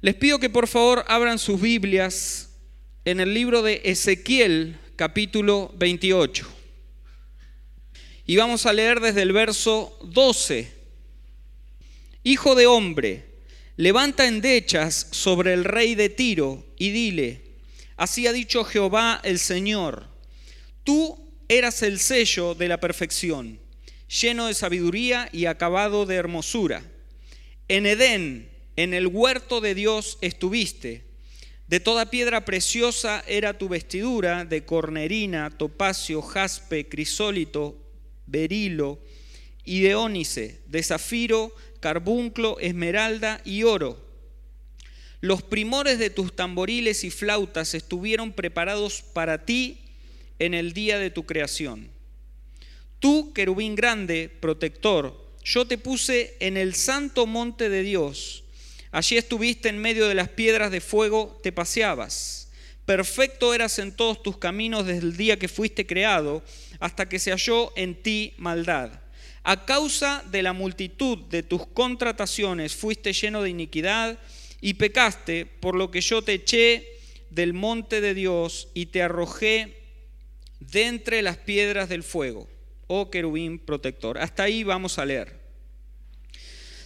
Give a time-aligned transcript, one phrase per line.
[0.00, 2.50] Les pido que por favor abran sus Biblias
[3.04, 6.46] en el libro de Ezequiel capítulo 28.
[8.24, 10.72] Y vamos a leer desde el verso 12.
[12.22, 13.24] Hijo de hombre,
[13.74, 17.56] levanta endechas sobre el rey de Tiro y dile,
[17.96, 20.06] así ha dicho Jehová el Señor,
[20.84, 21.18] tú
[21.48, 23.58] eras el sello de la perfección,
[24.06, 26.84] lleno de sabiduría y acabado de hermosura.
[27.66, 31.02] En Edén, en el huerto de Dios estuviste.
[31.66, 37.76] De toda piedra preciosa era tu vestidura, de cornerina, topacio, jaspe, crisólito,
[38.26, 39.00] berilo
[39.64, 43.98] y de ónice, de zafiro, carbunclo, esmeralda y oro.
[45.20, 49.78] Los primores de tus tamboriles y flautas estuvieron preparados para ti
[50.38, 51.90] en el día de tu creación.
[53.00, 58.44] Tú, querubín grande, protector, yo te puse en el santo monte de Dios.
[58.90, 62.50] Allí estuviste en medio de las piedras de fuego, te paseabas.
[62.84, 66.42] Perfecto eras en todos tus caminos desde el día que fuiste creado
[66.80, 69.00] hasta que se halló en ti maldad.
[69.42, 74.18] A causa de la multitud de tus contrataciones fuiste lleno de iniquidad
[74.60, 76.86] y pecaste, por lo que yo te eché
[77.30, 79.76] del monte de Dios y te arrojé
[80.60, 82.48] de entre las piedras del fuego,
[82.86, 84.18] oh querubín protector.
[84.18, 85.37] Hasta ahí vamos a leer.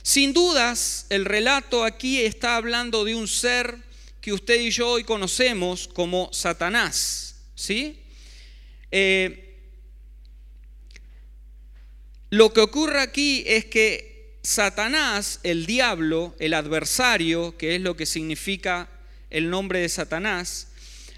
[0.03, 3.79] Sin dudas, el relato aquí está hablando de un ser
[4.21, 7.37] que usted y yo hoy conocemos como Satanás.
[7.55, 8.01] ¿sí?
[8.91, 9.61] Eh,
[12.31, 18.07] lo que ocurre aquí es que Satanás, el diablo, el adversario, que es lo que
[18.07, 18.89] significa
[19.31, 20.69] el nombre de Satanás,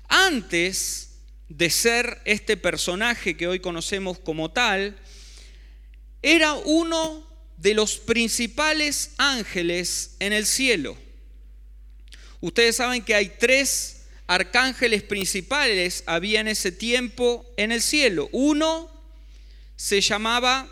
[0.09, 4.99] antes de ser este personaje que hoy conocemos como tal,
[6.21, 10.97] era uno de los principales ángeles en el cielo.
[12.41, 18.29] Ustedes saben que hay tres arcángeles principales había en ese tiempo en el cielo.
[18.33, 18.91] Uno
[19.77, 20.69] se llamaba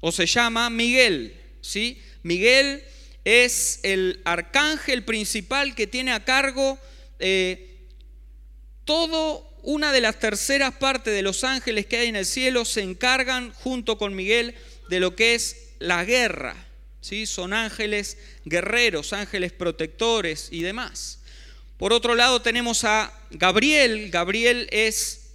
[0.00, 2.00] o se llama Miguel, ¿sí?
[2.22, 2.82] Miguel
[3.24, 6.78] es el arcángel principal que tiene a cargo
[7.18, 7.86] eh,
[8.84, 12.82] todo una de las terceras partes de los ángeles que hay en el cielo se
[12.82, 14.56] encargan junto con Miguel
[14.88, 16.56] de lo que es la guerra.
[17.00, 17.26] ¿sí?
[17.26, 21.20] Son ángeles guerreros, ángeles protectores y demás.
[21.76, 24.10] Por otro lado tenemos a Gabriel.
[24.10, 25.32] Gabriel es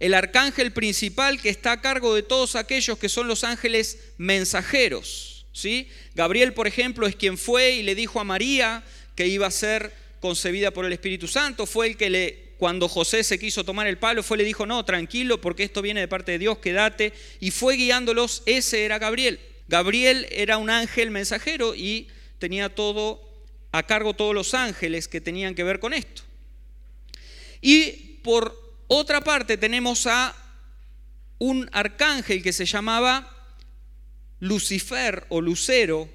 [0.00, 5.46] el arcángel principal que está a cargo de todos aquellos que son los ángeles mensajeros.
[5.52, 5.88] ¿sí?
[6.14, 8.82] Gabriel, por ejemplo, es quien fue y le dijo a María
[9.14, 11.66] que iba a ser concebida por el Espíritu Santo.
[11.66, 14.84] Fue el que le cuando José se quiso tomar el palo, fue le dijo, no,
[14.84, 17.12] tranquilo, porque esto viene de parte de Dios, quédate.
[17.40, 19.40] Y fue guiándolos, ese era Gabriel.
[19.68, 23.20] Gabriel era un ángel mensajero y tenía todo
[23.72, 26.22] a cargo todos los ángeles que tenían que ver con esto.
[27.60, 30.34] Y por otra parte tenemos a
[31.38, 33.30] un arcángel que se llamaba
[34.40, 36.08] Lucifer o Lucero,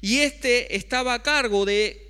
[0.00, 2.09] y este estaba a cargo de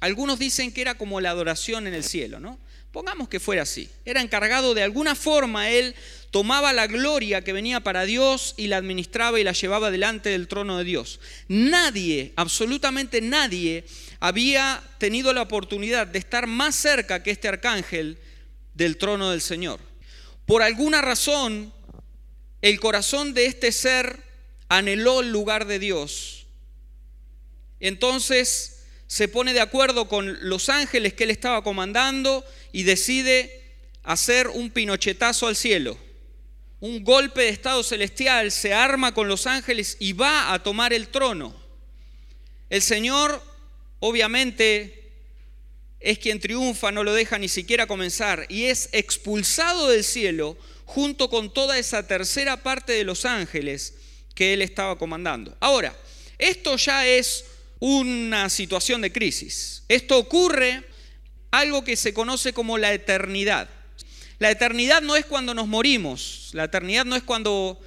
[0.00, 2.58] algunos dicen que era como la adoración en el cielo, ¿no?
[2.92, 3.88] Pongamos que fuera así.
[4.04, 5.94] Era encargado de alguna forma, él
[6.32, 10.48] tomaba la gloria que venía para Dios y la administraba y la llevaba delante del
[10.48, 11.20] trono de Dios.
[11.46, 13.84] Nadie, absolutamente nadie,
[14.18, 18.18] había tenido la oportunidad de estar más cerca que este arcángel
[18.74, 19.80] del trono del Señor.
[20.46, 21.72] Por alguna razón,
[22.60, 24.18] el corazón de este ser
[24.68, 26.46] anheló el lugar de Dios.
[27.78, 28.79] Entonces,
[29.10, 33.60] se pone de acuerdo con los ángeles que él estaba comandando y decide
[34.04, 35.98] hacer un pinochetazo al cielo.
[36.78, 41.08] Un golpe de estado celestial, se arma con los ángeles y va a tomar el
[41.08, 41.52] trono.
[42.68, 43.42] El Señor,
[43.98, 45.10] obviamente,
[45.98, 51.28] es quien triunfa, no lo deja ni siquiera comenzar, y es expulsado del cielo junto
[51.30, 53.94] con toda esa tercera parte de los ángeles
[54.36, 55.56] que él estaba comandando.
[55.58, 55.96] Ahora,
[56.38, 57.49] esto ya es
[57.80, 59.82] una situación de crisis.
[59.88, 60.84] Esto ocurre
[61.50, 63.68] algo que se conoce como la eternidad.
[64.38, 67.80] La eternidad no es cuando nos morimos, la eternidad no es cuando,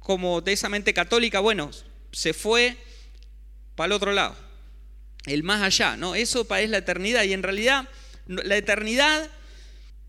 [0.00, 1.70] como de esa mente católica, bueno,
[2.12, 2.76] se fue
[3.76, 4.36] para el otro lado,
[5.26, 6.14] el más allá, ¿no?
[6.14, 7.88] Eso es la eternidad y en realidad
[8.26, 9.30] la eternidad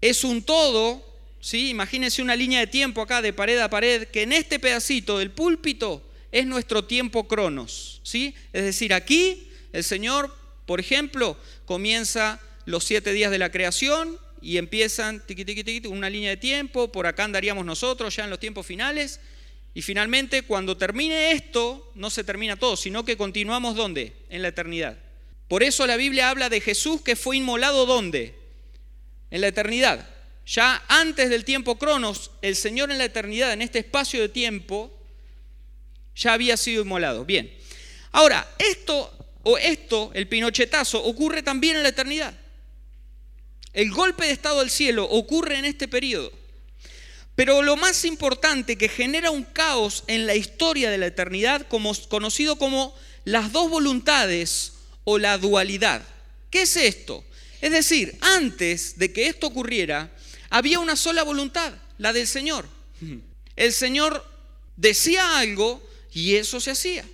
[0.01, 1.05] es un todo,
[1.39, 1.69] ¿sí?
[1.69, 5.31] Imagínense una línea de tiempo acá de pared a pared, que en este pedacito del
[5.31, 8.35] púlpito es nuestro tiempo cronos, ¿sí?
[8.53, 10.35] Es decir, aquí el Señor,
[10.65, 16.09] por ejemplo, comienza los siete días de la creación y empiezan tiqui, tiqui, tiqui, una
[16.09, 19.19] línea de tiempo, por acá andaríamos nosotros ya en los tiempos finales,
[19.73, 24.13] y finalmente cuando termine esto, no se termina todo, sino que continuamos ¿dónde?
[24.29, 24.97] En la eternidad.
[25.47, 28.35] Por eso la Biblia habla de Jesús que fue inmolado ¿dónde?
[29.29, 30.09] En la eternidad.
[30.45, 34.91] Ya antes del tiempo cronos, el Señor en la eternidad, en este espacio de tiempo,
[36.21, 37.25] ya había sido inmolado.
[37.25, 37.51] Bien.
[38.11, 39.11] Ahora, esto
[39.43, 42.33] o esto, el pinochetazo, ocurre también en la eternidad.
[43.73, 46.31] El golpe de estado del cielo ocurre en este periodo.
[47.35, 51.93] Pero lo más importante que genera un caos en la historia de la eternidad, como,
[52.09, 54.73] conocido como las dos voluntades
[55.05, 56.03] o la dualidad.
[56.49, 57.23] ¿Qué es esto?
[57.61, 60.11] Es decir, antes de que esto ocurriera,
[60.49, 62.67] había una sola voluntad, la del Señor.
[63.55, 64.25] El Señor
[64.75, 65.81] decía algo
[66.11, 67.05] y eso se hacía.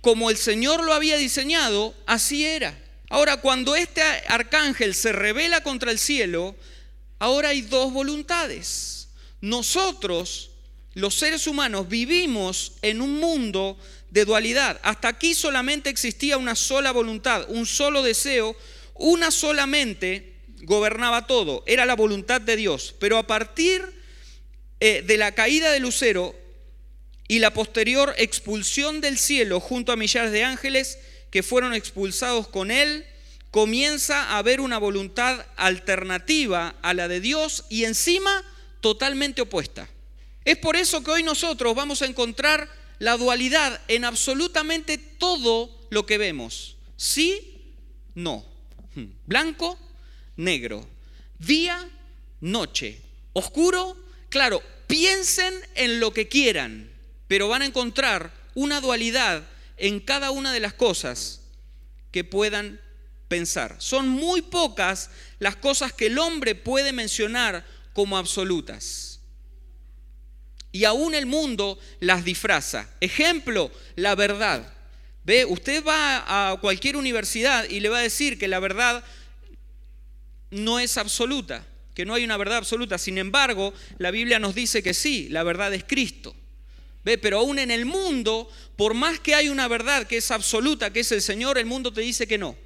[0.00, 2.78] Como el Señor lo había diseñado, así era.
[3.08, 6.54] Ahora, cuando este arcángel se revela contra el cielo,
[7.18, 9.08] ahora hay dos voluntades.
[9.40, 10.50] Nosotros,
[10.94, 13.78] los seres humanos, vivimos en un mundo
[14.10, 14.80] de dualidad.
[14.82, 18.56] Hasta aquí solamente existía una sola voluntad, un solo deseo,
[18.94, 22.94] una solamente gobernaba todo, era la voluntad de Dios.
[22.98, 23.82] Pero a partir
[24.78, 26.34] eh, de la caída de Lucero
[27.30, 30.98] y la posterior expulsión del cielo junto a millares de ángeles
[31.30, 33.06] que fueron expulsados con él,
[33.52, 38.42] comienza a haber una voluntad alternativa a la de Dios y encima
[38.80, 39.88] totalmente opuesta.
[40.44, 42.68] Es por eso que hoy nosotros vamos a encontrar
[42.98, 46.78] la dualidad en absolutamente todo lo que vemos.
[46.96, 47.76] Sí,
[48.16, 48.44] no.
[49.26, 49.78] Blanco,
[50.34, 50.84] negro.
[51.38, 51.88] Día,
[52.40, 53.00] noche.
[53.34, 53.96] Oscuro,
[54.30, 56.90] claro, piensen en lo que quieran,
[57.30, 59.44] pero van a encontrar una dualidad
[59.76, 61.42] en cada una de las cosas
[62.10, 62.80] que puedan
[63.28, 63.76] pensar.
[63.78, 69.20] Son muy pocas las cosas que el hombre puede mencionar como absolutas
[70.72, 72.90] y aún el mundo las disfraza.
[73.00, 74.68] Ejemplo, la verdad.
[75.22, 79.04] Ve, usted va a cualquier universidad y le va a decir que la verdad
[80.50, 82.98] no es absoluta, que no hay una verdad absoluta.
[82.98, 86.34] Sin embargo, la Biblia nos dice que sí, la verdad es Cristo.
[87.04, 90.92] Ve, pero aún en el mundo, por más que hay una verdad que es absoluta,
[90.92, 92.56] que es el Señor, el mundo te dice que no.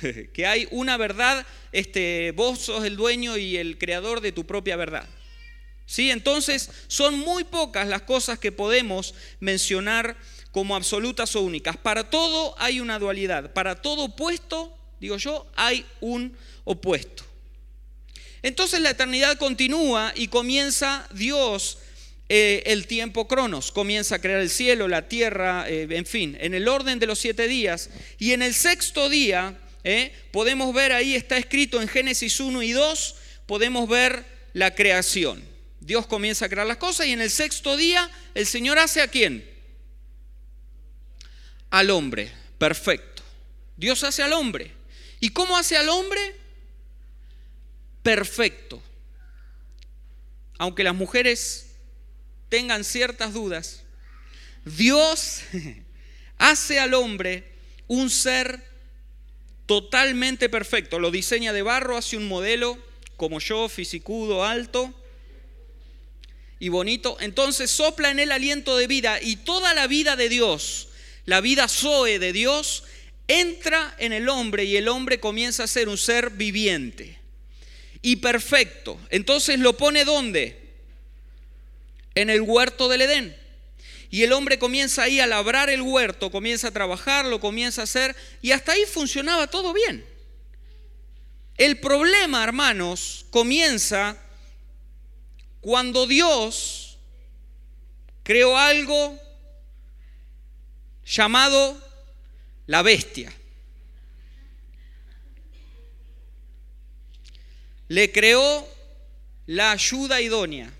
[0.32, 4.76] que hay una verdad, este, vos sos el dueño y el creador de tu propia
[4.76, 5.08] verdad.
[5.86, 6.10] ¿Sí?
[6.10, 10.16] Entonces, son muy pocas las cosas que podemos mencionar
[10.52, 11.76] como absolutas o únicas.
[11.76, 13.52] Para todo hay una dualidad.
[13.52, 17.24] Para todo opuesto, digo yo, hay un opuesto.
[18.42, 21.78] Entonces la eternidad continúa y comienza Dios
[22.32, 23.72] eh, el tiempo cronos.
[23.72, 27.18] Comienza a crear el cielo, la tierra, eh, en fin, en el orden de los
[27.18, 27.90] siete días.
[28.20, 32.70] Y en el sexto día, eh, podemos ver ahí, está escrito en Génesis 1 y
[32.70, 33.16] 2,
[33.46, 35.42] podemos ver la creación.
[35.80, 39.08] Dios comienza a crear las cosas y en el sexto día el Señor hace a
[39.08, 39.44] quién?
[41.70, 42.30] Al hombre.
[42.58, 43.24] Perfecto.
[43.76, 44.72] Dios hace al hombre.
[45.18, 46.36] ¿Y cómo hace al hombre?
[48.04, 48.80] Perfecto.
[50.58, 51.69] Aunque las mujeres
[52.50, 53.84] tengan ciertas dudas,
[54.66, 55.40] Dios
[56.38, 57.50] hace al hombre
[57.86, 58.62] un ser
[59.64, 60.98] totalmente perfecto.
[60.98, 62.76] Lo diseña de barro, hace un modelo
[63.16, 64.94] como yo, fisicudo, alto
[66.58, 70.88] y bonito, entonces sopla en él aliento de vida y toda la vida de Dios,
[71.24, 72.84] la vida Zoe de Dios,
[73.28, 77.18] entra en el hombre y el hombre comienza a ser un ser viviente
[78.02, 79.00] y perfecto.
[79.10, 80.59] Entonces lo pone ¿dónde?
[82.20, 83.36] En el huerto del Edén.
[84.10, 87.84] Y el hombre comienza ahí a labrar el huerto, comienza a trabajar, lo comienza a
[87.84, 90.04] hacer y hasta ahí funcionaba todo bien.
[91.56, 94.16] El problema, hermanos, comienza
[95.60, 96.98] cuando Dios
[98.22, 99.18] creó algo
[101.06, 101.80] llamado
[102.66, 103.32] la bestia.
[107.88, 108.68] Le creó
[109.46, 110.72] la ayuda idónea.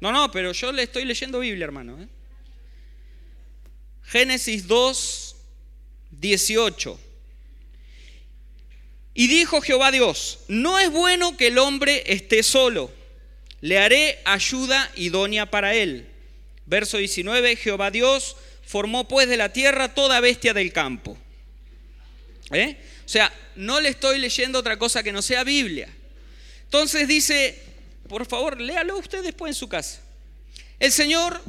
[0.00, 2.00] No, no, pero yo le estoy leyendo Biblia, hermano.
[2.00, 2.08] ¿eh?
[4.04, 5.36] Génesis 2,
[6.10, 7.00] 18.
[9.14, 12.90] Y dijo Jehová Dios, no es bueno que el hombre esté solo
[13.60, 16.06] le haré ayuda idónea para él.
[16.66, 21.18] Verso 19, Jehová Dios formó pues de la tierra toda bestia del campo.
[22.52, 22.76] ¿Eh?
[23.04, 25.88] O sea, no le estoy leyendo otra cosa que no sea Biblia.
[26.64, 27.60] Entonces dice,
[28.10, 30.00] por favor, léalo usted después en su casa.
[30.80, 31.40] El Señor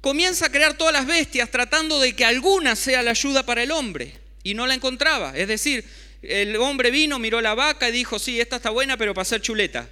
[0.00, 3.72] comienza a crear todas las bestias tratando de que alguna sea la ayuda para el
[3.72, 4.14] hombre
[4.44, 5.36] y no la encontraba.
[5.36, 5.84] Es decir,
[6.22, 9.42] el hombre vino, miró la vaca y dijo, sí, esta está buena, pero para hacer
[9.42, 9.88] chuleta.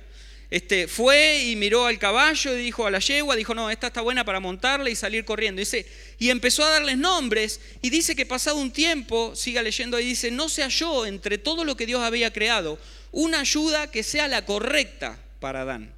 [0.48, 4.00] Este, fue y miró al caballo y dijo a la yegua, dijo, no, esta está
[4.00, 5.58] buena para montarla y salir corriendo.
[5.58, 5.86] Dice,
[6.20, 10.30] y empezó a darles nombres y dice que pasado un tiempo, siga leyendo ahí, dice,
[10.30, 12.78] no se halló entre todo lo que Dios había creado
[13.10, 15.94] una ayuda que sea la correcta para Adán.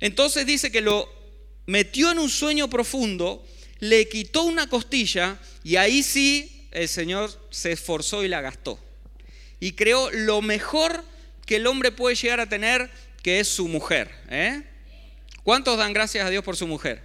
[0.00, 1.08] Entonces dice que lo
[1.66, 3.44] metió en un sueño profundo,
[3.78, 8.78] le quitó una costilla y ahí sí el Señor se esforzó y la gastó.
[9.60, 11.04] Y creó lo mejor
[11.46, 12.90] que el hombre puede llegar a tener
[13.22, 14.10] que es su mujer.
[14.28, 14.62] ¿eh?
[15.44, 17.02] ¿Cuántos dan gracias a Dios por su mujer?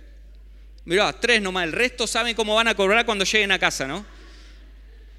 [0.85, 4.05] Mirá, tres nomás, el resto saben cómo van a cobrar cuando lleguen a casa, ¿no?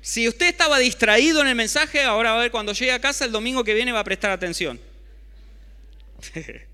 [0.01, 3.25] Si usted estaba distraído en el mensaje, ahora va a ver cuando llegue a casa
[3.25, 4.81] el domingo que viene va a prestar atención.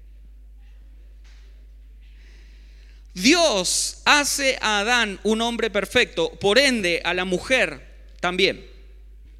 [3.15, 8.67] Dios hace a Adán un hombre perfecto, por ende a la mujer también.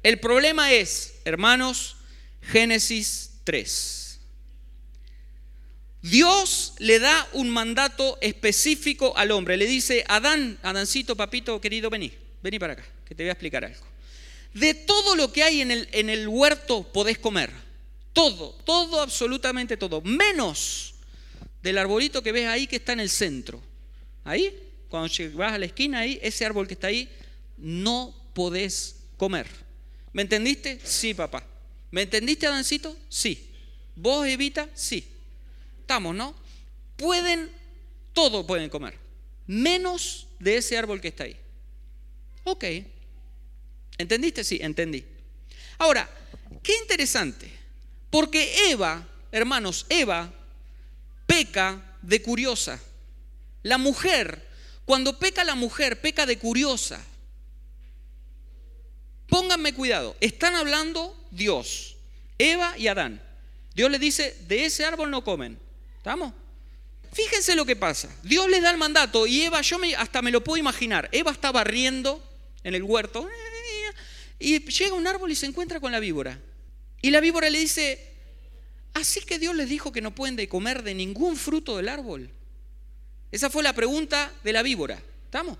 [0.01, 1.97] El problema es, hermanos,
[2.41, 4.19] Génesis 3.
[6.01, 9.57] Dios le da un mandato específico al hombre.
[9.57, 13.65] Le dice, Adán, Adancito, papito, querido, vení, vení para acá, que te voy a explicar
[13.65, 13.83] algo.
[14.53, 17.64] De todo lo que hay en el, en el huerto podés comer.
[18.15, 19.99] Todo, todo, absolutamente todo.
[20.01, 20.95] Menos
[21.61, 23.61] del arbolito que ves ahí que está en el centro.
[24.23, 24.57] Ahí,
[24.87, 27.09] cuando vas a la esquina ahí, ese árbol que está ahí,
[27.57, 29.47] no podés comer.
[30.13, 30.79] ¿Me entendiste?
[30.81, 31.45] Sí, papá.
[31.91, 32.97] ¿Me entendiste, Adancito?
[33.09, 33.51] Sí.
[33.97, 34.69] ¿Vos, Evita?
[34.73, 35.05] Sí.
[35.81, 36.33] Estamos, ¿no?
[36.95, 37.51] Pueden,
[38.13, 38.97] todo pueden comer,
[39.45, 41.35] menos de ese árbol que está ahí.
[42.45, 42.63] Ok.
[43.97, 44.45] ¿Entendiste?
[44.45, 45.03] Sí, entendí.
[45.77, 46.09] Ahora,
[46.63, 47.51] qué interesante,
[48.15, 50.31] porque Eva, hermanos, Eva
[51.25, 52.79] peca de curiosa.
[53.61, 54.47] La mujer,
[54.85, 57.03] cuando peca la mujer, peca de curiosa.
[59.27, 61.97] Pónganme cuidado, están hablando Dios,
[62.37, 63.21] Eva y Adán.
[63.73, 65.59] Dios le dice, de ese árbol no comen.
[65.97, 66.31] ¿Estamos?
[67.11, 68.07] Fíjense lo que pasa.
[68.23, 71.09] Dios les da el mandato y Eva, yo me, hasta me lo puedo imaginar.
[71.11, 72.23] Eva está barriendo
[72.63, 73.27] en el huerto
[74.39, 76.39] y llega un árbol y se encuentra con la víbora.
[77.05, 78.03] Y la víbora le dice,
[78.95, 82.31] así que Dios les dijo que no pueden de comer de ningún fruto del árbol.
[83.31, 84.99] Esa fue la pregunta de la víbora.
[85.25, 85.59] ¿Estamos?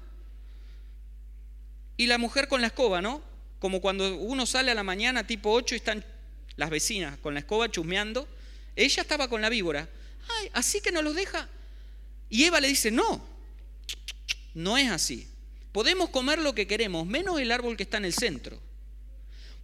[1.97, 3.21] Y la mujer con la escoba, ¿no?
[3.59, 6.03] Como cuando uno sale a la mañana tipo 8 y están
[6.55, 8.27] las vecinas con la escoba chusmeando.
[8.75, 9.87] Ella estaba con la víbora.
[10.27, 11.47] Ay, así que no los deja.
[12.27, 13.23] Y Eva le dice, no,
[14.55, 15.27] no es así.
[15.71, 18.59] Podemos comer lo que queremos, menos el árbol que está en el centro.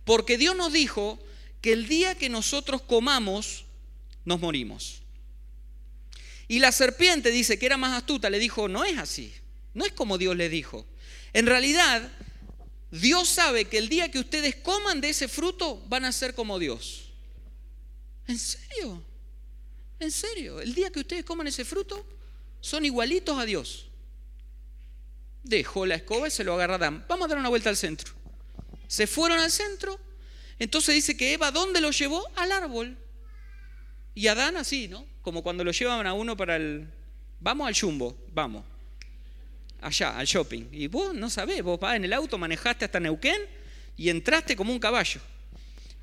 [0.06, 1.18] Porque Dios nos dijo
[1.62, 3.66] que el día que nosotros comamos,
[4.26, 5.02] nos morimos.
[6.48, 9.34] Y la serpiente dice que era más astuta, le dijo, no es así,
[9.74, 10.86] no es como Dios le dijo.
[11.34, 12.12] En realidad,
[12.92, 16.60] Dios sabe que el día que ustedes coman de ese fruto, van a ser como
[16.60, 17.06] Dios.
[18.28, 19.02] ¿En serio?
[20.00, 22.06] En serio, el día que ustedes coman ese fruto,
[22.60, 23.88] son igualitos a Dios.
[25.44, 27.06] Dejó la escoba y se lo agarra Adán.
[27.08, 28.14] Vamos a dar una vuelta al centro.
[28.88, 30.00] Se fueron al centro.
[30.62, 32.24] Entonces dice que Eva, ¿dónde lo llevó?
[32.36, 32.96] Al árbol.
[34.14, 35.08] Y Adán así, ¿no?
[35.24, 36.88] Como cuando lo llevan a uno para el...
[37.40, 38.64] Vamos al jumbo, vamos.
[39.82, 40.68] Allá, al shopping.
[40.72, 43.42] Y vos no sabés, vos vas en el auto, manejaste hasta Neuquén
[43.98, 45.20] y entraste como un caballo.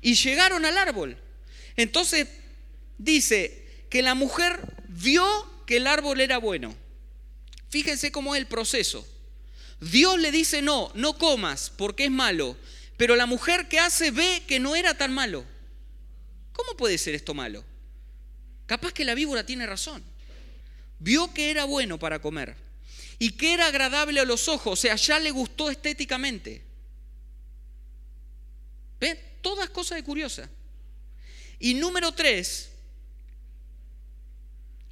[0.01, 1.15] Y llegaron al árbol.
[1.77, 2.27] Entonces
[2.97, 5.25] dice, que la mujer vio
[5.65, 6.75] que el árbol era bueno.
[7.69, 9.07] Fíjense cómo es el proceso.
[9.79, 12.57] Dios le dice no, no comas porque es malo.
[12.99, 15.45] Pero la mujer que hace ve que no era tan malo.
[16.51, 17.63] ¿Cómo puede ser esto malo?
[18.65, 20.03] Capaz que la víbora tiene razón.
[20.99, 22.57] Vio que era bueno para comer
[23.17, 26.61] y que era agradable a los ojos, o sea, ya le gustó estéticamente.
[28.99, 29.17] ¿Ven?
[29.39, 30.49] Todas cosas de curiosa.
[31.57, 32.69] Y número tres,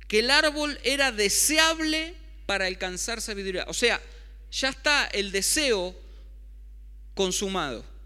[0.08, 3.66] que el árbol era deseable para alcanzar sabiduría.
[3.68, 4.02] O sea,
[4.50, 5.94] ya está el deseo
[7.14, 7.97] consumado.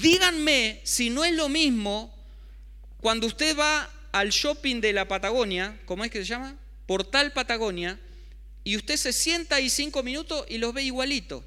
[0.00, 2.14] Díganme si no es lo mismo
[3.00, 6.56] cuando usted va al shopping de la Patagonia, ¿cómo es que se llama?
[6.86, 7.98] Portal Patagonia,
[8.64, 11.44] y usted se sienta ahí cinco minutos y los ve igualito.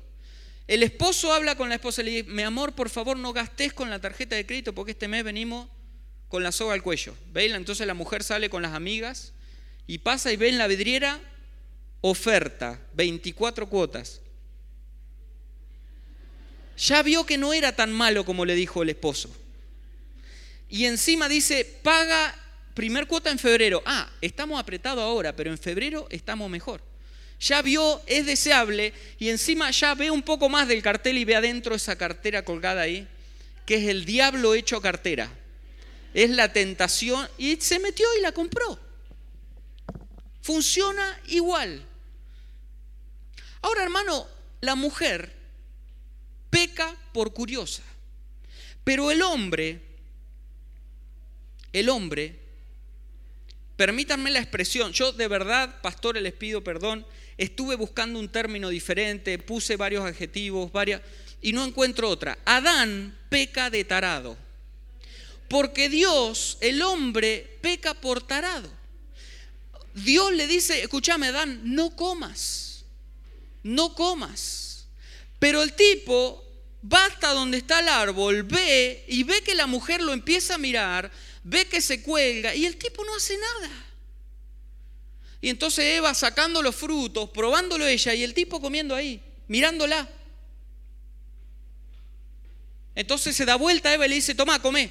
[0.67, 3.73] El esposo habla con la esposa y le dice, mi amor, por favor no gastes
[3.73, 5.67] con la tarjeta de crédito porque este mes venimos
[6.29, 7.15] con la soga al cuello.
[7.31, 7.53] ¿Veis?
[7.53, 9.33] Entonces la mujer sale con las amigas
[9.85, 11.19] y pasa y ve en la vidriera
[12.01, 14.22] oferta, 24 cuotas.
[16.77, 19.29] Ya vio que no era tan malo como le dijo el esposo.
[20.69, 22.35] Y encima dice, paga
[22.73, 23.83] primer cuota en febrero.
[23.85, 26.81] Ah, estamos apretados ahora, pero en febrero estamos mejor.
[27.39, 31.35] Ya vio, es deseable y encima ya ve un poco más del cartel y ve
[31.35, 33.07] adentro esa cartera colgada ahí,
[33.65, 35.31] que es el diablo hecho cartera.
[36.13, 38.79] es la tentación y se metió y la compró.
[40.41, 41.85] Funciona igual.
[43.61, 44.27] Ahora, hermano,
[44.61, 45.42] la mujer
[46.53, 47.81] peca por curiosa,
[48.83, 49.81] pero el hombre,
[51.73, 52.39] el hombre,
[53.75, 57.07] permítanme la expresión, yo de verdad, pastores, les pido perdón,
[57.39, 61.01] estuve buscando un término diferente, puse varios adjetivos, varias,
[61.41, 62.37] y no encuentro otra.
[62.45, 64.37] Adán peca de tarado.
[65.49, 68.69] Porque Dios, el hombre, peca por tarado.
[69.95, 72.85] Dios le dice, escúchame Adán, no comas,
[73.63, 74.85] no comas.
[75.39, 76.42] Pero el tipo
[76.91, 80.57] va hasta donde está el árbol, ve y ve que la mujer lo empieza a
[80.57, 81.11] mirar,
[81.43, 83.69] ve que se cuelga y el tipo no hace nada.
[85.41, 90.09] Y entonces Eva sacando los frutos, probándolo ella y el tipo comiendo ahí, mirándola.
[92.95, 94.89] Entonces se da vuelta a Eva y le dice, toma, come.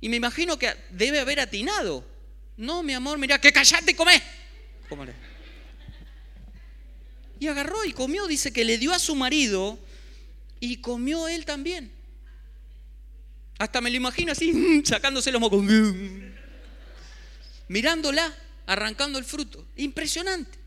[0.00, 2.04] Y me imagino que debe haber atinado.
[2.56, 4.22] No, mi amor, mira, que callate y come.
[7.40, 9.78] Y agarró y comió, dice que le dio a su marido
[10.64, 11.92] y comió él también.
[13.58, 15.62] Hasta me lo imagino así, sacándose los mocos.
[17.68, 18.34] Mirándola
[18.66, 19.66] arrancando el fruto.
[19.76, 20.58] Impresionante.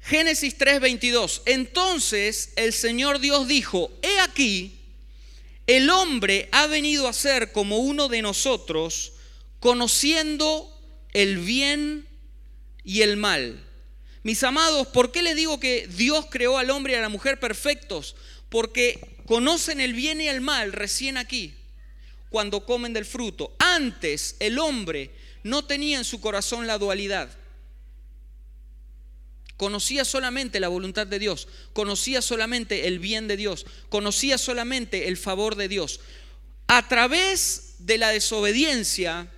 [0.00, 1.42] Génesis 3:22.
[1.46, 4.78] Entonces el Señor Dios dijo, he aquí,
[5.66, 9.14] el hombre ha venido a ser como uno de nosotros,
[9.60, 10.70] conociendo
[11.12, 12.06] el bien
[12.84, 13.64] y el mal.
[14.22, 17.40] Mis amados, ¿por qué les digo que Dios creó al hombre y a la mujer
[17.40, 18.14] perfectos?
[18.48, 21.54] Porque conocen el bien y el mal recién aquí,
[22.30, 23.54] cuando comen del fruto.
[23.58, 25.10] Antes el hombre
[25.42, 27.30] no tenía en su corazón la dualidad.
[29.56, 35.16] Conocía solamente la voluntad de Dios, conocía solamente el bien de Dios, conocía solamente el
[35.16, 36.00] favor de Dios.
[36.66, 39.28] A través de la desobediencia,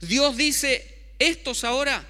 [0.00, 2.06] Dios dice, estos ahora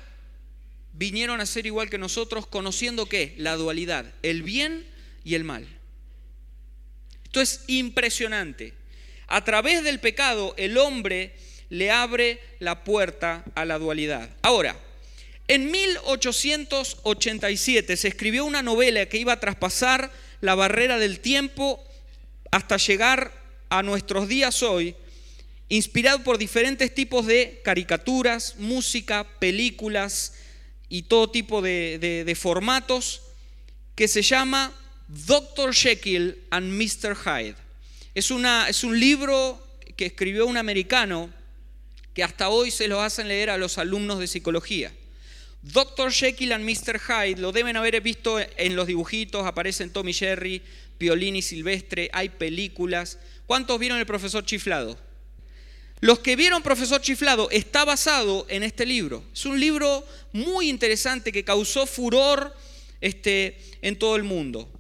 [0.93, 3.35] vinieron a ser igual que nosotros, conociendo qué?
[3.39, 4.87] La dualidad, el bien
[5.25, 5.67] y el mal.
[7.35, 8.75] Esto es impresionante.
[9.27, 11.35] A través del pecado, el hombre
[11.69, 14.31] le abre la puerta a la dualidad.
[14.41, 14.77] Ahora,
[15.49, 21.85] en 1887 se escribió una novela que iba a traspasar la barrera del tiempo
[22.53, 23.33] hasta llegar
[23.69, 24.95] a nuestros días hoy,
[25.69, 30.35] inspirado por diferentes tipos de caricaturas, música, películas
[30.89, 33.23] y todo tipo de, formatos,
[33.97, 34.73] que se llama
[35.09, 35.73] Dr.
[35.73, 37.15] Jekyll and Mr.
[37.15, 37.57] Hyde.
[38.15, 39.61] Es, un libro
[39.97, 41.31] que escribió un americano
[42.15, 44.93] que hasta hoy se lo hacen leer a los alumnos de psicología.
[45.63, 46.13] Dr.
[46.13, 47.01] Jekyll and Mr.
[47.01, 50.63] Hyde lo deben haber visto en los dibujitos, aparecen Tommy Jerry,
[50.99, 53.19] Piolín y Silvestre, hay películas.
[53.47, 54.99] ¿Cuántos vieron el profesor chiflado?
[56.05, 59.25] Los que vieron Profesor Chiflado está basado en este libro.
[59.33, 62.55] Es un libro muy interesante que causó furor
[63.01, 64.71] este, en todo el mundo.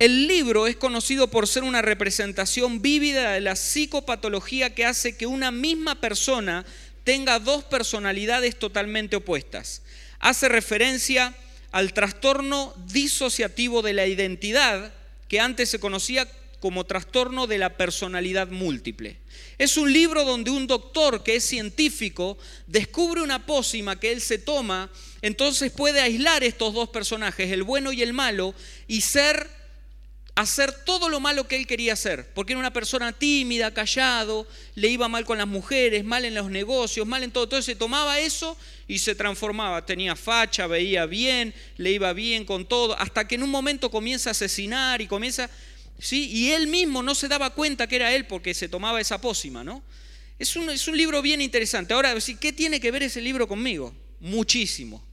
[0.00, 5.26] El libro es conocido por ser una representación vívida de la psicopatología que hace que
[5.26, 6.64] una misma persona
[7.04, 9.82] tenga dos personalidades totalmente opuestas.
[10.18, 11.34] Hace referencia
[11.70, 14.94] al trastorno disociativo de la identidad
[15.28, 16.26] que antes se conocía
[16.60, 19.18] como trastorno de la personalidad múltiple.
[19.58, 24.38] Es un libro donde un doctor que es científico descubre una pócima que él se
[24.38, 28.54] toma, entonces puede aislar estos dos personajes, el bueno y el malo,
[28.88, 29.59] y ser
[30.40, 34.88] hacer todo lo malo que él quería hacer, porque era una persona tímida, callado, le
[34.88, 37.44] iba mal con las mujeres, mal en los negocios, mal en todo.
[37.44, 38.56] Entonces se tomaba eso
[38.88, 43.42] y se transformaba, tenía facha, veía bien, le iba bien con todo, hasta que en
[43.42, 45.50] un momento comienza a asesinar y comienza,
[45.98, 46.28] ¿sí?
[46.30, 49.62] Y él mismo no se daba cuenta que era él porque se tomaba esa pócima,
[49.64, 49.82] ¿no?
[50.38, 51.92] Es un, es un libro bien interesante.
[51.92, 53.94] Ahora, ¿qué tiene que ver ese libro conmigo?
[54.20, 55.09] Muchísimo.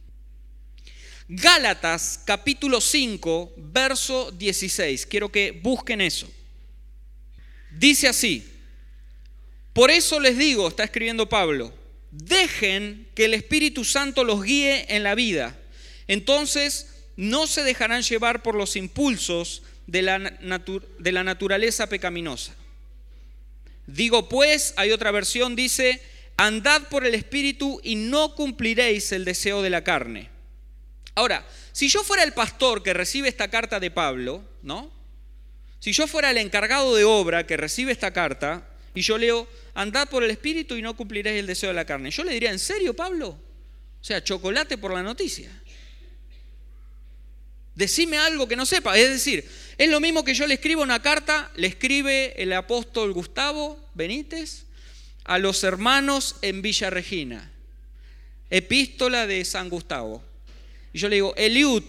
[1.30, 5.06] Gálatas capítulo 5, verso 16.
[5.06, 6.32] Quiero que busquen eso.
[7.70, 8.50] Dice así,
[9.74, 11.74] por eso les digo, está escribiendo Pablo,
[12.12, 15.60] dejen que el Espíritu Santo los guíe en la vida.
[16.08, 22.56] Entonces no se dejarán llevar por los impulsos de la, de la naturaleza pecaminosa.
[23.86, 26.02] Digo pues, hay otra versión, dice,
[26.38, 30.37] andad por el Espíritu y no cumpliréis el deseo de la carne
[31.17, 34.91] Ahora, si yo fuera el pastor que recibe esta carta de Pablo, ¿no?
[35.80, 40.08] Si yo fuera el encargado de obra que recibe esta carta y yo leo, andad
[40.10, 42.60] por el Espíritu y no cumpliréis el deseo de la carne, yo le diría, ¿en
[42.60, 43.30] serio, Pablo?
[43.30, 45.49] O sea, chocolate por la noticia.
[47.73, 48.95] Decime algo que no sepa.
[48.95, 49.43] Es decir,
[49.75, 54.65] Es lo mismo que yo le escribo una carta, le escribe el apóstol Gustavo Benítez
[55.23, 57.51] a los hermanos en Villa Regina.
[58.51, 60.27] Epístola de San Gustavo.
[60.97, 61.83] Y yo le digo, Eliud,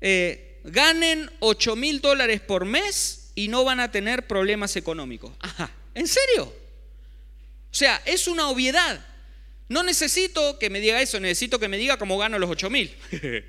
[0.00, 5.34] eh, ganen 8 mil dólares por mes y no van a tener problemas económicos.
[5.40, 6.44] Ajá, ¿en serio?
[6.44, 9.06] O sea, es una obviedad.
[9.68, 12.90] No necesito que me diga eso, necesito que me diga cómo gano los 8 mil.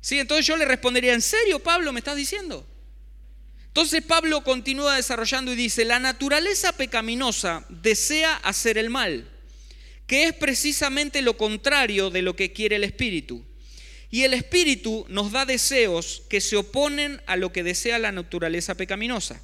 [0.00, 2.66] sí, entonces yo le respondería, ¿en serio, Pablo, me estás diciendo?
[3.68, 9.31] Entonces Pablo continúa desarrollando y dice, la naturaleza pecaminosa desea hacer el mal,
[10.06, 13.44] que es precisamente lo contrario de lo que quiere el espíritu.
[14.10, 18.74] Y el espíritu nos da deseos que se oponen a lo que desea la naturaleza
[18.74, 19.42] pecaminosa.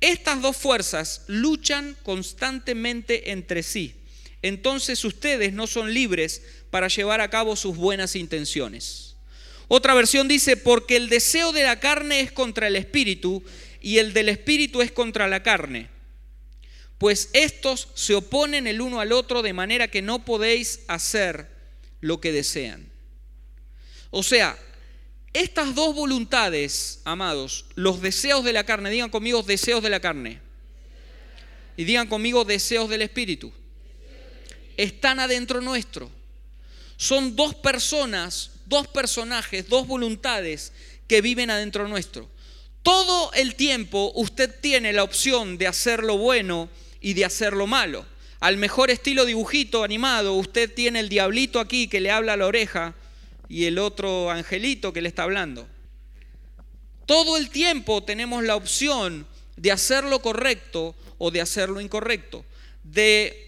[0.00, 3.94] Estas dos fuerzas luchan constantemente entre sí.
[4.42, 9.16] Entonces ustedes no son libres para llevar a cabo sus buenas intenciones.
[9.68, 13.42] Otra versión dice, porque el deseo de la carne es contra el espíritu
[13.80, 15.88] y el del espíritu es contra la carne.
[16.98, 21.48] Pues estos se oponen el uno al otro de manera que no podéis hacer
[22.00, 22.88] lo que desean.
[24.10, 24.58] O sea,
[25.32, 30.40] estas dos voluntades, amados, los deseos de la carne, digan conmigo deseos de la carne.
[31.76, 33.52] Y digan conmigo deseos del Espíritu.
[34.78, 36.10] Están adentro nuestro.
[36.96, 40.72] Son dos personas, dos personajes, dos voluntades
[41.06, 42.30] que viven adentro nuestro.
[42.82, 47.66] Todo el tiempo usted tiene la opción de hacer lo bueno y de hacer lo
[47.66, 48.06] malo.
[48.40, 52.46] Al mejor estilo dibujito animado, usted tiene el diablito aquí que le habla a la
[52.46, 52.94] oreja
[53.48, 55.66] y el otro angelito que le está hablando.
[57.06, 62.44] Todo el tiempo tenemos la opción de hacer lo correcto o de hacer lo incorrecto,
[62.82, 63.46] de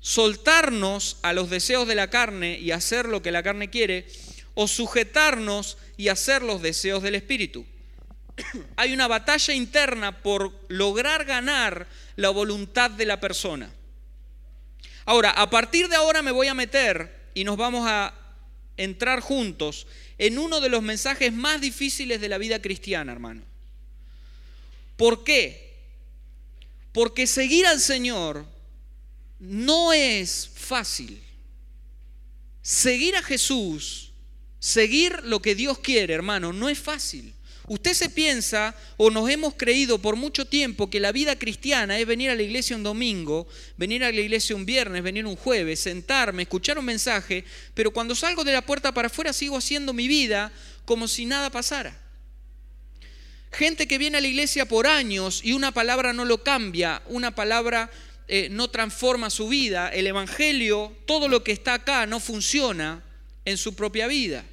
[0.00, 4.06] soltarnos a los deseos de la carne y hacer lo que la carne quiere,
[4.54, 7.66] o sujetarnos y hacer los deseos del espíritu.
[8.76, 13.70] Hay una batalla interna por lograr ganar la voluntad de la persona.
[15.04, 18.14] Ahora, a partir de ahora me voy a meter y nos vamos a
[18.76, 19.86] entrar juntos
[20.18, 23.42] en uno de los mensajes más difíciles de la vida cristiana, hermano.
[24.96, 25.78] ¿Por qué?
[26.92, 28.44] Porque seguir al Señor
[29.38, 31.22] no es fácil.
[32.62, 34.12] Seguir a Jesús,
[34.58, 37.32] seguir lo que Dios quiere, hermano, no es fácil.
[37.70, 42.04] Usted se piensa o nos hemos creído por mucho tiempo que la vida cristiana es
[42.04, 45.78] venir a la iglesia un domingo, venir a la iglesia un viernes, venir un jueves,
[45.78, 50.08] sentarme, escuchar un mensaje, pero cuando salgo de la puerta para afuera sigo haciendo mi
[50.08, 50.50] vida
[50.84, 51.96] como si nada pasara.
[53.52, 57.36] Gente que viene a la iglesia por años y una palabra no lo cambia, una
[57.36, 57.88] palabra
[58.26, 63.04] eh, no transforma su vida, el Evangelio, todo lo que está acá no funciona
[63.44, 64.44] en su propia vida.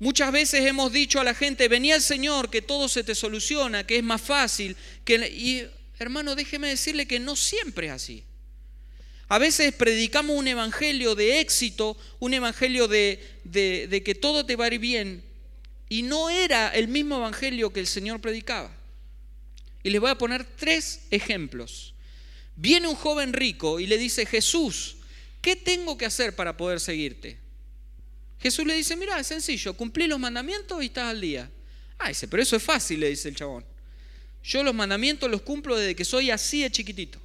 [0.00, 3.84] Muchas veces hemos dicho a la gente, venía el Señor, que todo se te soluciona,
[3.84, 4.76] que es más fácil.
[5.04, 5.16] Que...
[5.28, 8.24] Y hermano, déjeme decirle que no siempre es así.
[9.28, 14.64] A veces predicamos un evangelio de éxito, un evangelio de, de, que todo te va
[14.64, 15.22] a ir bien,
[15.88, 18.74] y no era el mismo evangelio que el Señor predicaba.
[19.82, 21.94] Y les voy a poner tres ejemplos.
[22.56, 24.96] Viene un joven rico y le dice, Jesús,
[25.42, 27.38] ¿qué tengo que hacer para poder seguirte?
[28.40, 31.50] Jesús le dice, mira, es sencillo, cumplí los mandamientos y estás al día.
[31.98, 33.64] Ah, dice, pero eso es fácil, le dice el chabón.
[34.42, 37.18] Yo los mandamientos los cumplo desde que soy así de chiquitito.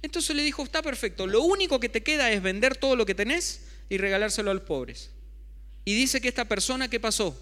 [0.00, 3.14] Entonces le dijo, está perfecto, lo único que te queda es vender todo lo que
[3.14, 5.10] tenés y regalárselo a los pobres.
[5.84, 7.36] Y dice que esta persona, ¿qué pasó?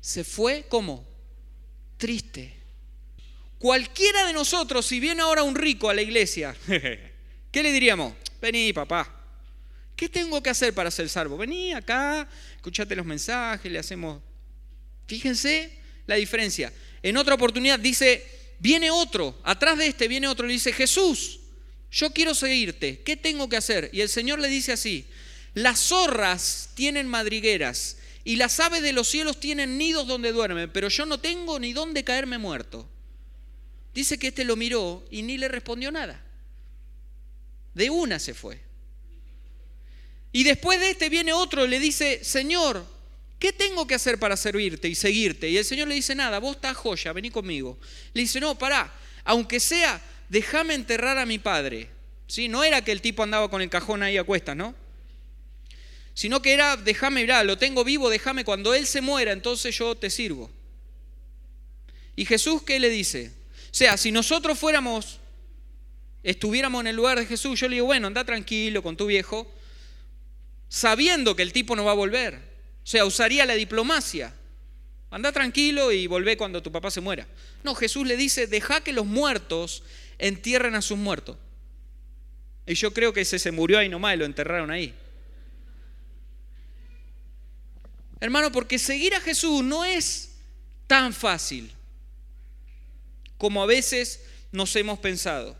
[0.00, 1.06] Se fue como
[1.96, 2.54] triste.
[3.58, 8.14] Cualquiera de nosotros, si viene ahora un rico a la iglesia, ¿qué le diríamos?
[8.40, 9.17] Vení, papá,
[9.98, 11.36] ¿Qué tengo que hacer para ser salvo?
[11.36, 14.22] Vení acá, escuchate los mensajes, le hacemos...
[15.08, 16.72] Fíjense la diferencia.
[17.02, 18.24] En otra oportunidad dice,
[18.60, 21.40] viene otro, atrás de este viene otro, le dice, Jesús,
[21.90, 23.90] yo quiero seguirte, ¿qué tengo que hacer?
[23.92, 25.04] Y el Señor le dice así,
[25.54, 30.88] las zorras tienen madrigueras y las aves de los cielos tienen nidos donde duermen, pero
[30.90, 32.88] yo no tengo ni dónde caerme muerto.
[33.92, 36.24] Dice que este lo miró y ni le respondió nada.
[37.74, 38.67] De una se fue.
[40.32, 42.84] Y después de este viene otro y le dice, Señor,
[43.38, 45.48] ¿qué tengo que hacer para servirte y seguirte?
[45.48, 47.78] Y el Señor le dice, nada, vos estás joya, vení conmigo.
[48.12, 48.92] Le dice, no, pará,
[49.24, 51.88] aunque sea, déjame enterrar a mi padre.
[52.26, 52.46] ¿Sí?
[52.46, 54.74] No era que el tipo andaba con el cajón ahí a cuestas, ¿no?
[56.12, 59.94] Sino que era, déjame, mirá, lo tengo vivo, déjame, cuando él se muera, entonces yo
[59.94, 60.50] te sirvo.
[62.16, 63.32] ¿Y Jesús qué le dice?
[63.70, 65.20] O sea, si nosotros fuéramos,
[66.22, 69.50] estuviéramos en el lugar de Jesús, yo le digo, bueno, anda tranquilo con tu viejo,
[70.68, 72.40] sabiendo que el tipo no va a volver.
[72.84, 74.34] sea, usaría la diplomacia.
[75.10, 77.26] Anda tranquilo y volvé cuando tu papá se muera.
[77.62, 79.82] No, Jesús le dice, deja que los muertos
[80.18, 81.36] entierren a sus muertos.
[82.66, 84.94] Y yo creo que ese se murió ahí nomás y lo enterraron ahí.
[88.20, 90.36] Hermano, porque seguir a Jesús no es
[90.86, 91.72] tan fácil
[93.38, 95.56] como a veces nos hemos pensado.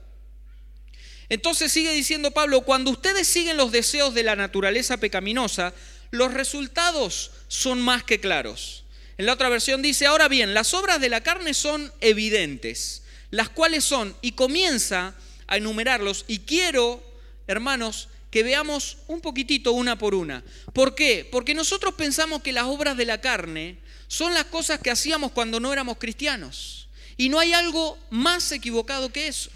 [1.29, 5.75] Entonces sigue diciendo Pablo, cuando ustedes siguen los deseos de la naturaleza pecaminosa,
[6.11, 8.85] los resultados son más que claros.
[9.19, 13.49] En la otra versión dice, ahora bien, las obras de la carne son evidentes, las
[13.49, 15.15] cuales son, y comienza
[15.47, 17.03] a enumerarlos, y quiero,
[17.47, 20.45] hermanos, que veamos un poquitito una por una.
[20.73, 21.29] ¿Por qué?
[21.31, 25.61] Porque nosotros pensamos que las obras de la carne son las cosas que hacíamos cuando
[25.61, 26.89] no éramos cristianos.
[27.17, 29.51] Y no hay algo más equivocado que eso.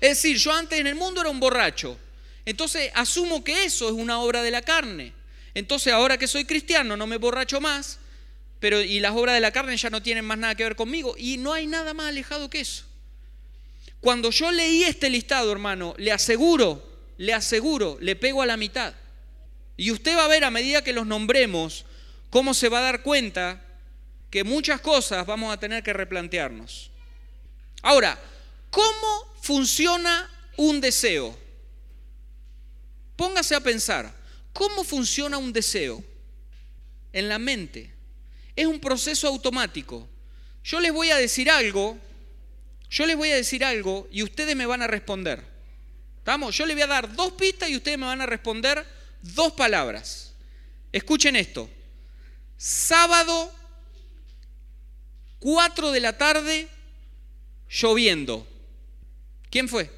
[0.00, 1.98] Es decir, yo antes en el mundo era un borracho.
[2.44, 5.12] Entonces asumo que eso es una obra de la carne.
[5.54, 7.98] Entonces ahora que soy cristiano no me borracho más,
[8.60, 11.14] pero y las obras de la carne ya no tienen más nada que ver conmigo
[11.16, 12.84] y no hay nada más alejado que eso.
[14.00, 18.92] Cuando yo leí este listado, hermano, le aseguro, le aseguro, le pego a la mitad.
[19.76, 21.84] Y usted va a ver a medida que los nombremos
[22.30, 23.62] cómo se va a dar cuenta
[24.30, 26.90] que muchas cosas vamos a tener que replantearnos.
[27.82, 28.18] Ahora,
[28.70, 31.38] ¿cómo funciona un deseo?
[33.14, 34.10] Póngase a pensar,
[34.54, 36.02] ¿cómo funciona un deseo
[37.12, 37.92] en la mente?
[38.56, 40.08] Es un proceso automático.
[40.64, 41.98] Yo les voy a decir algo,
[42.88, 45.44] yo les voy a decir algo y ustedes me van a responder.
[46.16, 46.56] ¿Estamos?
[46.56, 48.86] Yo les voy a dar dos pistas y ustedes me van a responder
[49.20, 50.32] dos palabras.
[50.90, 51.68] Escuchen esto.
[52.56, 53.54] Sábado,
[55.40, 56.66] 4 de la tarde,
[57.68, 58.53] lloviendo.
[59.54, 59.88] ¿Quién fue?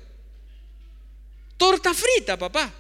[1.57, 2.71] Torta frita, papá.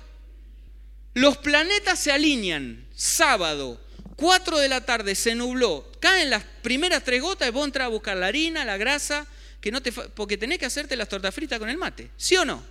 [1.14, 2.86] Los planetas se alinean.
[2.94, 3.80] Sábado,
[4.16, 7.88] 4 de la tarde se nubló, caen las primeras tres gotas y vos entras a
[7.88, 9.26] buscar la harina, la grasa,
[9.58, 12.44] que no te porque tenés que hacerte las tortas fritas con el mate, ¿sí o
[12.44, 12.62] no?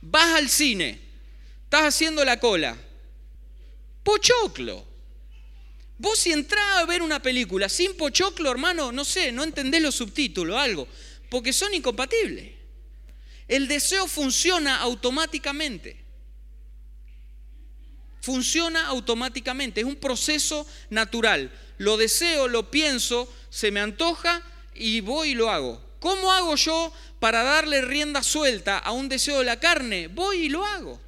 [0.00, 0.98] Vas al cine,
[1.62, 2.76] estás haciendo la cola,
[4.02, 4.84] pochoclo.
[5.98, 9.94] Vos si entrás a ver una película sin pochoclo, hermano, no sé, no entendés los
[9.94, 10.88] subtítulos, algo,
[11.30, 12.55] porque son incompatibles.
[13.48, 16.06] El deseo funciona automáticamente
[18.26, 21.48] funciona automáticamente, es un proceso natural.
[21.78, 24.42] Lo deseo, lo pienso, se me antoja
[24.74, 25.80] y voy y lo hago.
[26.00, 30.08] ¿Cómo hago yo para darle rienda suelta a un deseo de la carne?
[30.08, 31.00] Voy y lo hago.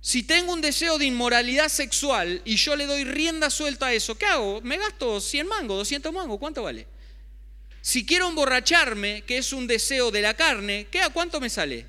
[0.00, 4.16] Si tengo un deseo de inmoralidad sexual y yo le doy rienda suelta a eso,
[4.18, 4.60] ¿qué hago?
[4.62, 6.88] Me gasto 100 mangos, 200 mangos, ¿cuánto vale?
[7.82, 11.86] Si quiero emborracharme, que es un deseo de la carne, ¿qué, ¿a cuánto me sale?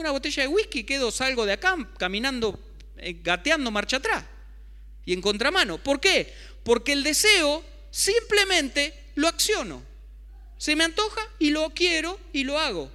[0.00, 2.58] una botella de whisky, quedo, salgo de acá caminando,
[2.96, 4.24] eh, gateando marcha atrás
[5.04, 5.78] y en contramano.
[5.78, 6.32] ¿Por qué?
[6.64, 9.82] Porque el deseo simplemente lo acciono.
[10.58, 12.90] Se me antoja y lo quiero y lo hago.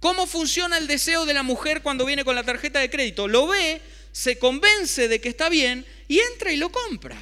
[0.00, 3.26] ¿Cómo funciona el deseo de la mujer cuando viene con la tarjeta de crédito?
[3.26, 3.80] Lo ve,
[4.12, 7.16] se convence de que está bien y entra y lo compra.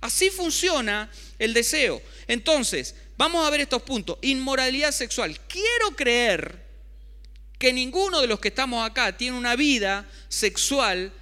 [0.00, 2.02] Así funciona el deseo.
[2.26, 4.18] Entonces, vamos a ver estos puntos.
[4.22, 5.38] Inmoralidad sexual.
[5.48, 6.64] Quiero creer
[7.58, 11.12] que ninguno de los que estamos acá tiene una vida sexual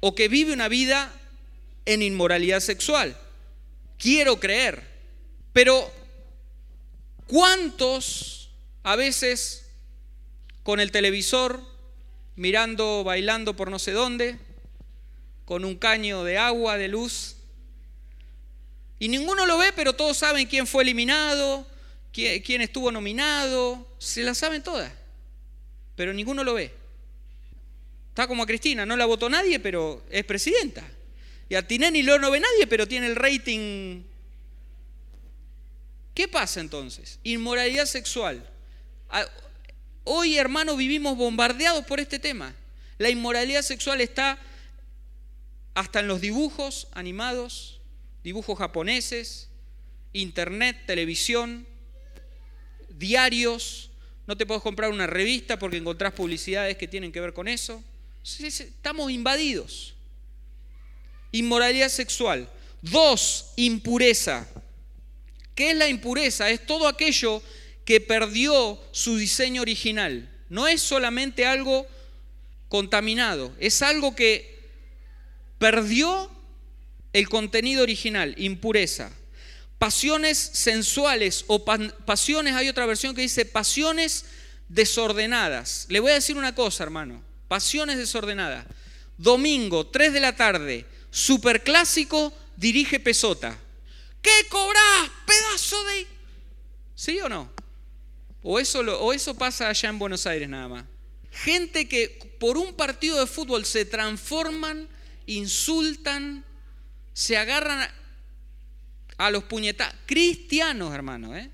[0.00, 1.12] o que vive una vida
[1.86, 3.16] en inmoralidad sexual.
[3.98, 4.82] Quiero creer.
[5.52, 5.92] Pero,
[7.26, 8.50] ¿cuántos
[8.82, 9.66] a veces
[10.62, 11.62] con el televisor,
[12.36, 14.38] mirando, bailando por no sé dónde,
[15.44, 17.33] con un caño de agua, de luz,
[19.04, 21.66] y ninguno lo ve, pero todos saben quién fue eliminado,
[22.10, 24.90] quién, estuvo nominado, se la saben todas
[25.94, 26.72] pero ninguno lo ve.
[28.08, 30.82] Está como a Cristina, no la votó nadie, pero es presidenta.
[31.50, 34.04] Y a Tineni lo no ve nadie, pero tiene el rating.
[36.14, 37.18] ¿Qué pasa entonces?
[37.24, 38.48] Inmoralidad sexual.
[40.04, 42.54] Hoy, hermano, vivimos bombardeados por este tema.
[42.96, 44.38] La inmoralidad sexual está
[45.74, 47.82] hasta en los dibujos animados,
[48.24, 49.50] dibujos japoneses,
[50.12, 51.66] internet, televisión,
[52.88, 53.90] diarios,
[54.26, 57.84] no te puedes comprar una revista porque encontrás publicidades que tienen que ver con eso.
[58.24, 59.94] Estamos invadidos.
[61.30, 62.48] Inmoralidad sexual.
[62.80, 64.48] Dos, impureza.
[65.54, 66.48] ¿Qué es la impureza?
[66.48, 67.42] Es todo aquello
[67.84, 70.30] que perdió su diseño original.
[70.48, 71.86] No es solamente algo
[72.68, 74.58] contaminado, es algo que
[75.58, 76.30] perdió
[77.14, 79.10] el contenido original, impureza
[79.84, 84.24] pasiones sensuales o pasiones, hay otra versión que dice pasiones
[84.68, 85.84] desordenadas.
[85.90, 88.64] Le voy a decir una cosa, hermano, pasiones desordenadas.
[89.18, 93.58] Domingo, 3 de la tarde, superclásico, dirige Pesota.
[94.22, 96.06] ¿Qué cobrás, pedazo de...
[96.94, 97.50] ¿Sí o no?
[98.42, 100.84] O eso, o eso pasa allá en Buenos Aires nada más.
[101.30, 102.08] Gente que
[102.40, 104.88] por un partido de fútbol se transforman,
[105.26, 106.42] insultan,
[107.14, 107.88] se agarran
[109.16, 109.94] a, los puñetazos.
[110.04, 111.50] Cristianos, hermanos, ¿eh?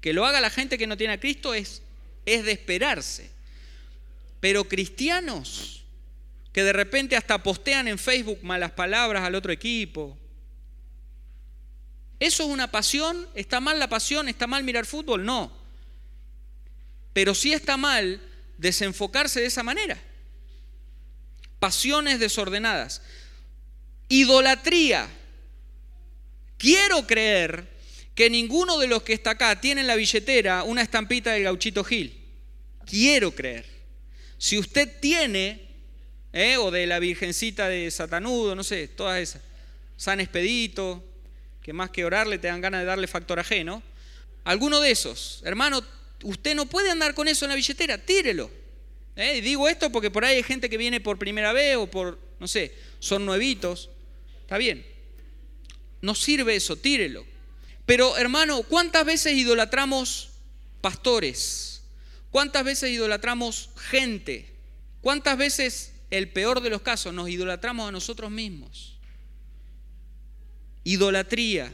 [0.00, 1.82] Que lo haga la gente que no tiene a Cristo es,
[2.26, 3.30] es de esperarse.
[4.40, 5.84] Pero cristianos
[6.52, 10.16] que de repente hasta postean en Facebook malas palabras al otro equipo.
[12.18, 13.28] ¿Eso es una pasión?
[13.34, 14.28] ¿Está mal la pasión?
[14.28, 15.24] ¿Está mal mirar fútbol?
[15.24, 15.52] No.
[17.12, 18.20] Pero sí está mal
[18.56, 20.00] desenfocarse de esa manera.
[21.60, 23.02] Pasiones desordenadas.
[24.08, 25.08] Idolatría.
[26.56, 27.68] Quiero creer
[28.14, 31.84] que ninguno de los que está acá tiene en la billetera una estampita del gauchito
[31.84, 32.18] Gil.
[32.84, 33.64] Quiero creer.
[34.38, 35.68] Si usted tiene,
[36.32, 39.42] eh, o de la Virgencita de Satanudo, no sé, todas esas,
[39.96, 41.04] San Expedito,
[41.62, 43.82] que más que orarle te dan ganas de darle factor ajeno,
[44.44, 45.82] alguno de esos, hermano,
[46.22, 48.50] usted no puede andar con eso en la billetera, tírelo.
[49.16, 51.88] Eh, y digo esto porque por ahí hay gente que viene por primera vez o
[51.88, 53.90] por, no sé, son nuevitos.
[54.48, 54.82] Está bien.
[56.00, 57.26] No sirve eso, tírelo.
[57.84, 60.30] Pero hermano, ¿cuántas veces idolatramos
[60.80, 61.82] pastores?
[62.30, 64.50] ¿Cuántas veces idolatramos gente?
[65.02, 68.96] ¿Cuántas veces, el peor de los casos, nos idolatramos a nosotros mismos?
[70.82, 71.70] Idolatría,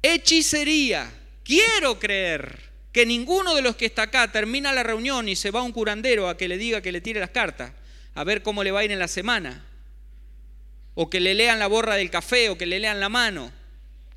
[0.00, 1.12] hechicería.
[1.42, 5.58] Quiero creer que ninguno de los que está acá termina la reunión y se va
[5.58, 7.72] a un curandero a que le diga que le tire las cartas,
[8.14, 9.66] a ver cómo le va a ir en la semana,
[11.00, 13.50] o que le lean la borra del café, o que le lean la mano.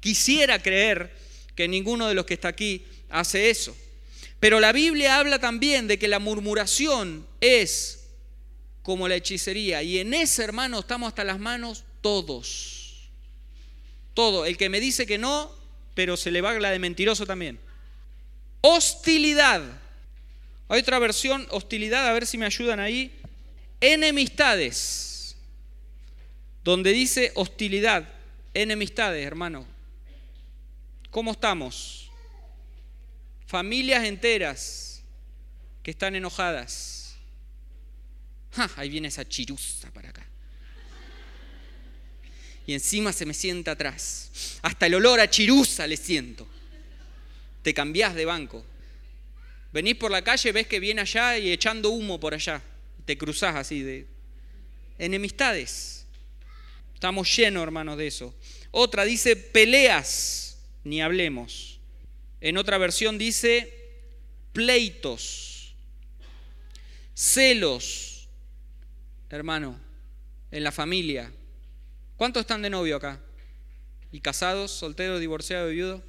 [0.01, 1.15] Quisiera creer
[1.55, 3.73] que ninguno de los que está aquí hace eso.
[4.41, 8.09] Pero la Biblia habla también de que la murmuración es
[8.81, 9.81] como la hechicería.
[9.81, 13.07] Y en ese, hermano, estamos hasta las manos todos.
[14.13, 14.45] Todo.
[14.45, 15.55] El que me dice que no,
[15.93, 17.61] pero se le va la de mentiroso también.
[18.59, 19.61] Hostilidad.
[20.67, 23.09] Hay otra versión, hostilidad, a ver si me ayudan ahí.
[23.79, 25.12] Enemistades.
[26.63, 28.07] Donde dice hostilidad,
[28.53, 29.65] enemistades, hermano.
[31.11, 32.09] ¿Cómo estamos?
[33.45, 35.03] Familias enteras
[35.83, 37.17] que están enojadas.
[38.77, 40.25] ahí viene esa chiruza para acá.
[42.65, 44.59] Y encima se me sienta atrás.
[44.61, 46.47] Hasta el olor a chiruza le siento.
[47.61, 48.65] Te cambiás de banco.
[49.73, 52.61] Venís por la calle, ves que viene allá y echando humo por allá.
[53.05, 54.07] Te cruzás así de
[54.97, 56.02] enemistades.
[57.03, 58.33] Estamos llenos, hermanos, de eso.
[58.71, 61.81] Otra dice peleas ni hablemos.
[62.39, 63.91] En otra versión dice
[64.53, 65.75] pleitos,
[67.13, 68.29] celos,
[69.29, 69.77] hermano,
[70.49, 71.29] en la familia.
[72.15, 73.19] ¿Cuántos están de novio acá?
[74.13, 76.01] ¿Y casados, solteros, divorciados, viudos?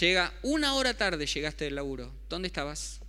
[0.00, 2.10] Llega una hora tarde, llegaste del laburo.
[2.30, 3.00] ¿Dónde estabas?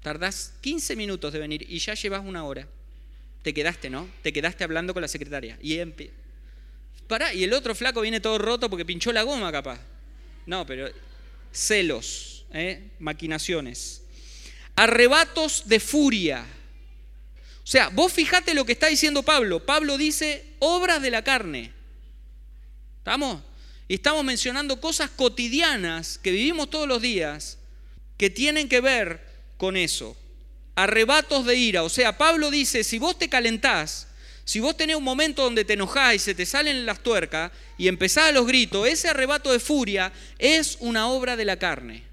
[0.00, 2.66] Tardás 15 minutos de venir y ya llevas una hora.
[3.46, 4.10] Te quedaste, ¿no?
[4.24, 5.56] Te quedaste hablando con la secretaria.
[5.62, 9.78] Y y el otro flaco viene todo roto porque pinchó la goma capaz.
[10.46, 10.90] No, pero
[11.52, 12.90] celos, ¿eh?
[12.98, 14.02] maquinaciones.
[14.74, 16.44] Arrebatos de furia.
[17.62, 19.64] O sea, vos fijate lo que está diciendo Pablo.
[19.64, 21.72] Pablo dice obras de la carne.
[22.98, 23.44] ¿Estamos?
[23.86, 27.58] Y estamos mencionando cosas cotidianas que vivimos todos los días
[28.16, 29.24] que tienen que ver
[29.56, 30.16] con eso.
[30.76, 31.82] Arrebatos de ira.
[31.82, 34.06] O sea, Pablo dice, si vos te calentás,
[34.44, 37.88] si vos tenés un momento donde te enojás y se te salen las tuercas y
[37.88, 42.04] empezás a los gritos, ese arrebato de furia es una obra de la carne.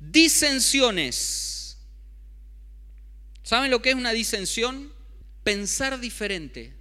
[0.00, 1.78] Disensiones.
[3.44, 4.92] ¿Saben lo que es una disensión?
[5.44, 6.72] Pensar diferente.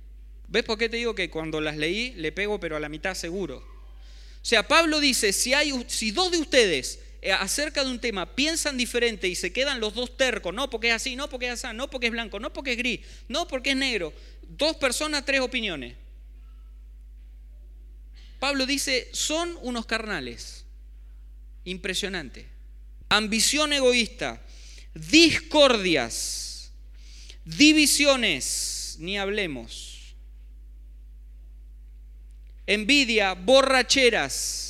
[0.47, 3.13] ¿Ves por qué te digo que cuando las leí le pego pero a la mitad
[3.13, 3.57] seguro?
[3.57, 6.99] O sea, Pablo dice, si, hay, si dos de ustedes
[7.39, 10.95] acerca de un tema piensan diferente y se quedan los dos tercos, no porque es
[10.95, 13.71] así, no porque es así, no porque es blanco, no porque es gris, no porque
[13.71, 14.13] es negro,
[14.47, 15.95] dos personas, tres opiniones.
[18.39, 20.65] Pablo dice, son unos carnales.
[21.65, 22.47] Impresionante.
[23.09, 24.41] Ambición egoísta,
[24.93, 26.71] discordias,
[27.43, 30.15] divisiones, ni hablemos.
[32.65, 34.68] Envidia, borracheras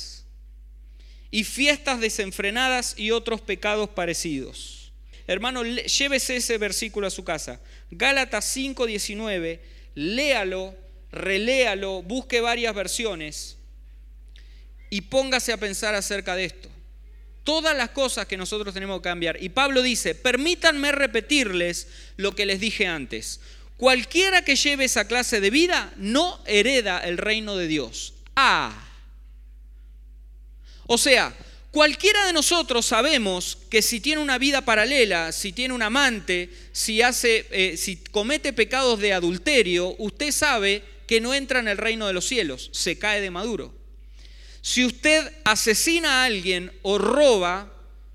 [1.30, 4.92] y fiestas desenfrenadas y otros pecados parecidos.
[5.26, 7.60] Hermano, llévese ese versículo a su casa.
[7.90, 9.60] Gálatas 5:19,
[9.94, 10.74] léalo,
[11.12, 13.56] reléalo, busque varias versiones
[14.90, 16.68] y póngase a pensar acerca de esto.
[17.44, 19.42] Todas las cosas que nosotros tenemos que cambiar.
[19.42, 23.40] Y Pablo dice, permítanme repetirles lo que les dije antes.
[23.76, 28.14] Cualquiera que lleve esa clase de vida no hereda el reino de Dios.
[28.36, 28.89] Ah.
[30.92, 31.32] O sea,
[31.70, 37.00] cualquiera de nosotros sabemos que si tiene una vida paralela, si tiene un amante, si
[37.00, 42.08] hace, eh, si comete pecados de adulterio, usted sabe que no entra en el reino
[42.08, 43.72] de los cielos, se cae de maduro.
[44.62, 47.72] Si usted asesina a alguien o roba,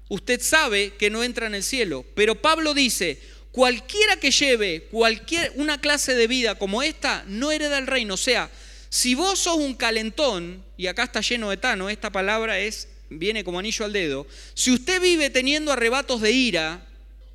[0.10, 2.04] usted sabe que no entra en el cielo.
[2.14, 3.22] Pero Pablo dice,
[3.54, 8.16] cualquiera que lleve cualquier una clase de vida como esta no hereda el reino.
[8.16, 8.52] O sea,
[8.90, 13.44] si vos sos un calentón, y acá está lleno de tano, esta palabra es viene
[13.44, 14.28] como anillo al dedo.
[14.54, 16.86] Si usted vive teniendo arrebatos de ira,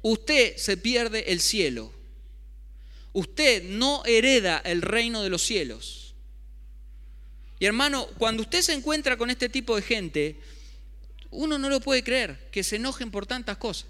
[0.02, 1.92] usted se pierde el cielo.
[3.12, 6.14] Usted no hereda el reino de los cielos.
[7.58, 10.40] Y hermano, cuando usted se encuentra con este tipo de gente,
[11.30, 13.86] uno no lo puede creer, que se enojen por tantas cosas.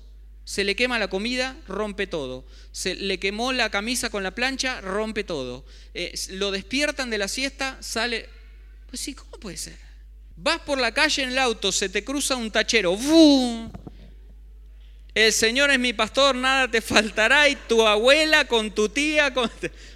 [0.50, 2.44] Se le quema la comida, rompe todo.
[2.72, 5.64] Se le quemó la camisa con la plancha, rompe todo.
[5.94, 8.28] Eh, lo despiertan de la siesta, sale...
[8.88, 9.78] Pues sí, ¿cómo puede ser?
[10.34, 12.96] Vas por la calle en el auto, se te cruza un tachero.
[12.96, 13.70] ¡Bum!
[15.14, 17.48] El Señor es mi pastor, nada te faltará.
[17.48, 19.32] Y tu abuela con tu tía.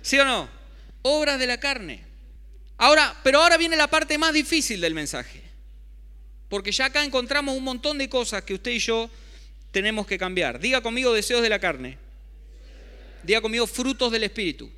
[0.02, 0.48] ¿sí o no?
[1.02, 2.05] Obras de la carne.
[2.76, 5.42] Ahora, pero ahora viene la parte más difícil del mensaje.
[6.48, 9.11] Porque ya acá encontramos un montón de cosas que usted y yo
[9.75, 10.59] tenemos que cambiar.
[10.59, 11.99] Diga conmigo deseos de la carne.
[13.22, 14.70] Diga conmigo frutos del espíritu.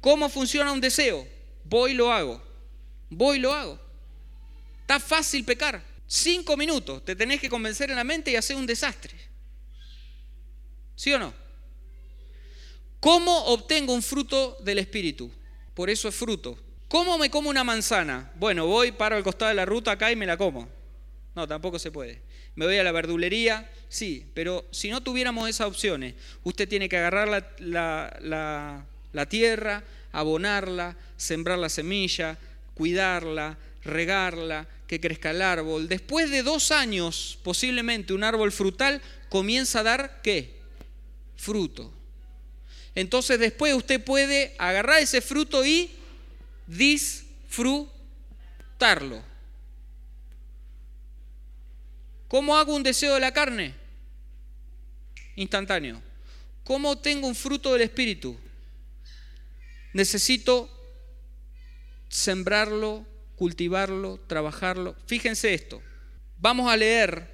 [0.00, 1.26] ¿Cómo funciona un deseo?
[1.64, 2.40] Voy y lo hago.
[3.10, 3.80] Voy y lo hago.
[4.82, 5.82] Está fácil pecar.
[6.06, 7.04] Cinco minutos.
[7.04, 9.16] Te tenés que convencer en la mente y hacer un desastre.
[10.94, 11.34] ¿Sí o no?
[13.00, 15.32] ¿Cómo obtengo un fruto del espíritu?
[15.76, 16.58] por eso es fruto.
[16.88, 18.32] ¿Cómo me como una manzana?
[18.36, 20.66] Bueno, voy, paro al costado de la ruta acá y me la como.
[21.34, 22.22] No, tampoco se puede.
[22.56, 26.96] Me voy a la verdulería, sí, pero si no tuviéramos esas opciones, usted tiene que
[26.96, 27.28] agarrar
[27.58, 32.38] la, la tierra, abonarla, sembrar la semilla,
[32.74, 35.88] cuidarla, regarla, que crezca el árbol.
[35.88, 40.56] Después de dos años, posiblemente un árbol frutal comienza a dar qué?
[41.36, 41.92] Fruto.
[42.94, 45.90] Entonces después usted puede agarrar ese fruto y
[46.66, 47.92] disfrutarlo.
[52.28, 53.74] ¿Cómo hago un deseo de la carne?
[55.36, 56.02] Instantáneo.
[56.64, 58.36] ¿Cómo tengo un fruto del Espíritu?
[59.92, 60.68] Necesito
[62.08, 63.06] sembrarlo,
[63.36, 64.96] cultivarlo, trabajarlo.
[65.06, 65.82] Fíjense esto.
[66.38, 67.30] Vamos a leer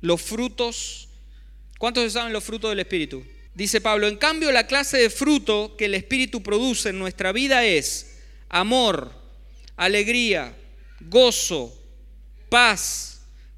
[0.00, 1.08] los frutos.
[1.78, 3.24] ¿Cuántos saben los frutos del Espíritu?
[3.54, 7.64] Dice Pablo, en cambio la clase de fruto que el Espíritu produce en nuestra vida
[7.64, 8.18] es
[8.48, 9.12] amor,
[9.76, 10.56] alegría,
[11.00, 11.72] gozo,
[12.48, 13.13] paz,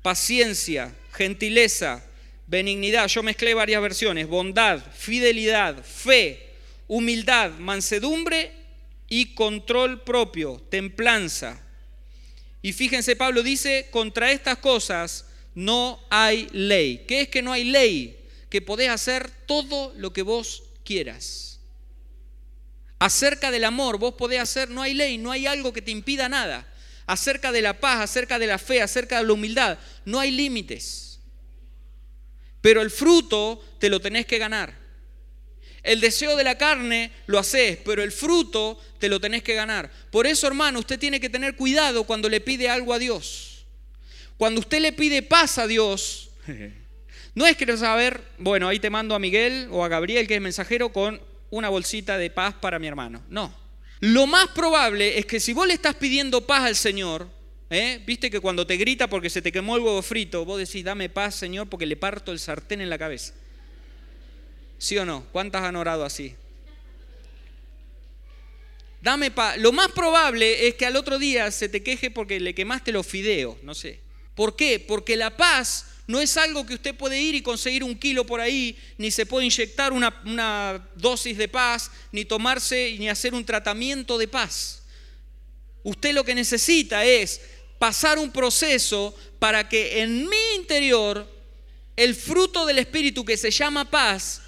[0.07, 2.01] paciencia, gentileza,
[2.47, 3.09] benignidad.
[3.09, 6.55] Yo mezclé varias versiones, bondad, fidelidad, fe,
[6.87, 8.53] humildad, mansedumbre
[9.09, 11.61] y control propio, templanza.
[12.63, 15.27] Y fíjense, Pablo dice, contra estas cosas
[15.57, 17.05] no hay ley.
[17.09, 18.17] ¿Qué es que no hay ley?
[18.49, 21.59] que podés hacer todo lo que vos quieras.
[23.01, 26.29] Acerca del amor, vos podés hacer, no hay ley, no hay algo que te impida
[26.29, 26.65] nada.
[27.07, 31.21] Acerca de la paz, acerca de la fe, acerca de la humildad, no hay límites.
[32.61, 34.75] Pero el fruto te lo tenés que ganar.
[35.83, 39.91] El deseo de la carne lo haces, pero el fruto te lo tenés que ganar.
[40.11, 43.67] Por eso, hermano, usted tiene que tener cuidado cuando le pide algo a Dios.
[44.37, 46.31] Cuando usted le pide paz a Dios,
[47.37, 50.41] No es que saber, bueno, ahí te mando a Miguel o a Gabriel, que es
[50.41, 53.23] mensajero, con una bolsita de paz para mi hermano.
[53.29, 53.55] No.
[54.01, 57.29] Lo más probable es que si vos le estás pidiendo paz al Señor,
[57.71, 58.03] ¿eh?
[58.07, 61.09] viste que cuando te grita porque se te quemó el huevo frito, vos decís, dame
[61.09, 63.33] paz, Señor, porque le parto el sartén en la cabeza.
[64.79, 65.25] ¿Sí o no?
[65.33, 66.35] ¿Cuántas han orado así?
[69.01, 69.57] Dame paz.
[69.59, 73.07] Lo más probable es que al otro día se te queje porque le quemaste los
[73.07, 74.01] fideos, no sé.
[74.35, 74.79] ¿Por qué?
[74.81, 78.41] Porque la paz no es algo que usted puede ir y conseguir un kilo por
[78.41, 84.17] ahí, ni se puede inyectar una, dosis de paz, ni tomarse ni hacer un tratamiento
[84.17, 84.83] de paz.
[85.83, 87.41] Usted lo que necesita es
[87.79, 91.29] pasar un proceso para que en mi interior
[91.97, 94.43] el fruto del Espíritu que se llama paz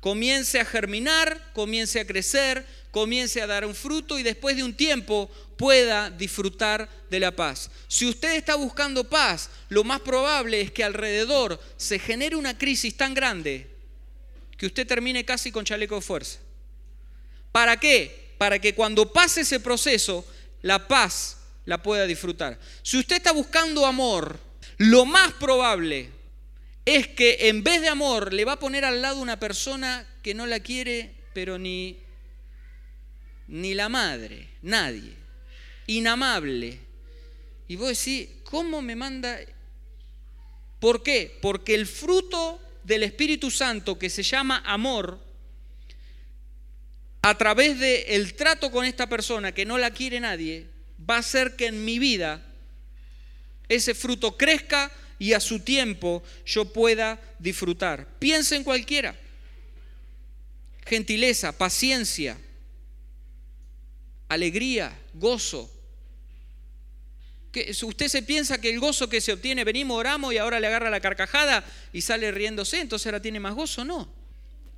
[0.00, 4.74] comience a germinar, comience a crecer, comience a dar un fruto y después de un
[4.74, 5.30] tiempo
[5.60, 7.70] pueda disfrutar de la paz.
[7.86, 12.96] Si usted está buscando paz, lo más probable es que alrededor se genere una crisis
[12.96, 13.68] tan grande
[14.56, 16.38] que usted termine casi con chaleco de fuerza.
[17.52, 18.32] ¿Para qué?
[18.38, 20.26] Para que cuando pase ese proceso,
[20.62, 21.36] la paz
[21.66, 22.58] la pueda disfrutar.
[22.80, 24.40] Si usted está buscando amor,
[24.78, 26.08] lo más probable
[26.86, 30.32] es que en vez de amor le va a poner al lado una persona que
[30.32, 31.98] no la quiere, pero ni,
[33.46, 35.19] ni la madre, nadie,
[35.90, 36.78] inamable.
[37.68, 39.38] Y vos decís, ¿cómo me manda?
[40.78, 41.38] ¿Por qué?
[41.42, 45.20] Porque el fruto del Espíritu Santo que se llama amor,
[47.22, 50.66] a través del el trato con esta persona que no la quiere nadie,
[51.08, 52.46] va a hacer que en mi vida
[53.68, 58.06] ese fruto crezca y a su tiempo yo pueda disfrutar.
[58.18, 59.14] Piensa en cualquiera.
[60.86, 62.38] Gentileza, paciencia,
[64.28, 65.70] alegría, gozo.
[67.52, 70.68] Que usted se piensa que el gozo que se obtiene, venimos, oramos y ahora le
[70.68, 74.12] agarra la carcajada y sale riéndose, entonces ahora tiene más gozo, no.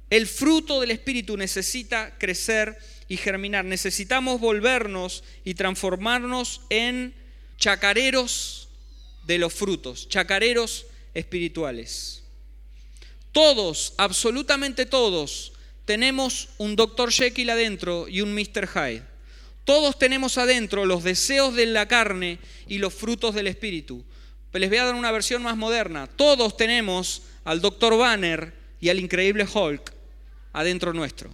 [0.08, 3.64] El fruto del Espíritu necesita crecer y germinar.
[3.64, 7.14] Necesitamos volvernos y transformarnos en
[7.58, 8.68] chacareros
[9.26, 12.24] de los frutos, chacareros espirituales.
[13.32, 15.52] Todos, absolutamente todos,
[15.84, 17.10] tenemos un Dr.
[17.10, 18.68] Jekyll adentro y un Mr.
[18.68, 19.11] Hyde.
[19.64, 24.04] Todos tenemos adentro los deseos de la carne y los frutos del Espíritu.
[24.52, 26.06] Les voy a dar una versión más moderna.
[26.06, 27.96] Todos tenemos al Dr.
[27.96, 29.92] Banner y al increíble Hulk
[30.52, 31.30] adentro nuestro.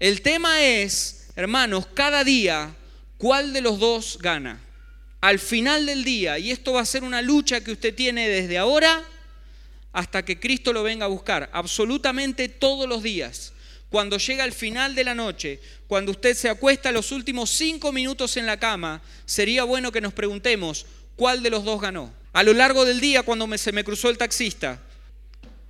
[0.00, 2.74] El tema es, hermanos, cada día,
[3.18, 4.60] ¿cuál de los dos gana?
[5.20, 8.56] Al final del día, y esto va a ser una lucha que usted tiene desde
[8.56, 9.02] ahora
[9.92, 13.52] hasta que Cristo lo venga a buscar, absolutamente todos los días.
[13.90, 18.36] Cuando llega el final de la noche, cuando usted se acuesta los últimos cinco minutos
[18.36, 20.84] en la cama, sería bueno que nos preguntemos,
[21.16, 22.12] ¿cuál de los dos ganó?
[22.32, 24.80] A lo largo del día, cuando se me cruzó el taxista,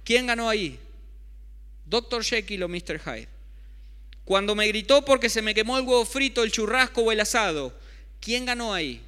[0.04, 0.80] ¿quién ganó ahí?
[1.86, 2.24] Dr.
[2.24, 3.00] Jekyll o Mr.
[3.00, 3.28] Hyde.
[4.24, 7.72] Cuando me gritó porque se me quemó el huevo frito, el churrasco o el asado,
[8.20, 9.00] ¿quién ganó ahí?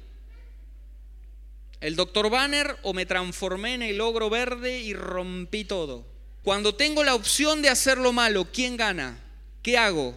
[1.81, 2.29] ¿El Dr.
[2.29, 6.10] Banner o me transformé en el ogro verde y rompí todo?
[6.43, 9.19] Cuando tengo la opción de hacer lo malo, ¿quién gana?
[9.61, 10.15] ¿Qué hago?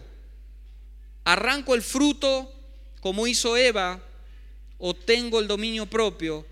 [1.25, 2.51] ¿Arranco el fruto
[3.01, 4.03] como hizo Eva
[4.79, 6.47] o tengo el dominio propio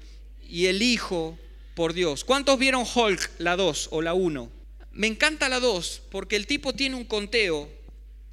[0.46, 1.38] y elijo
[1.74, 2.22] por Dios?
[2.24, 4.50] ¿Cuántos vieron Hulk, la 2 o la 1?
[4.92, 7.70] Me encanta la 2 porque el tipo tiene un conteo.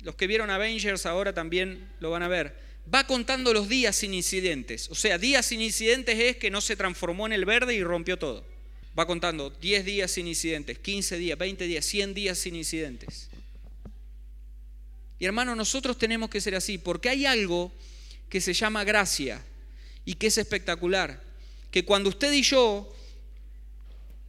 [0.01, 2.53] Los que vieron Avengers ahora también lo van a ver.
[2.93, 4.89] Va contando los días sin incidentes.
[4.89, 8.17] O sea, días sin incidentes es que no se transformó en el verde y rompió
[8.17, 8.45] todo.
[8.97, 13.29] Va contando 10 días sin incidentes, 15 días, 20 días, 100 días sin incidentes.
[15.19, 17.71] Y hermano, nosotros tenemos que ser así porque hay algo
[18.29, 19.43] que se llama gracia
[20.05, 21.21] y que es espectacular.
[21.71, 22.91] Que cuando usted y yo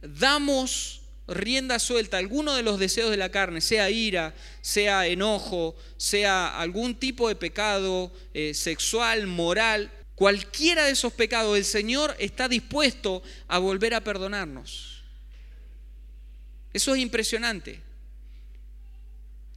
[0.01, 6.59] damos rienda suelta alguno de los deseos de la carne, sea ira, sea enojo, sea
[6.59, 9.91] algún tipo de pecado eh, sexual, moral,
[10.21, 15.01] cualquiera de esos pecados, el Señor está dispuesto a volver a perdonarnos.
[16.71, 17.81] Eso es impresionante.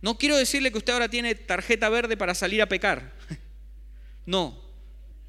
[0.01, 3.13] No quiero decirle que usted ahora tiene tarjeta verde para salir a pecar.
[4.25, 4.59] No,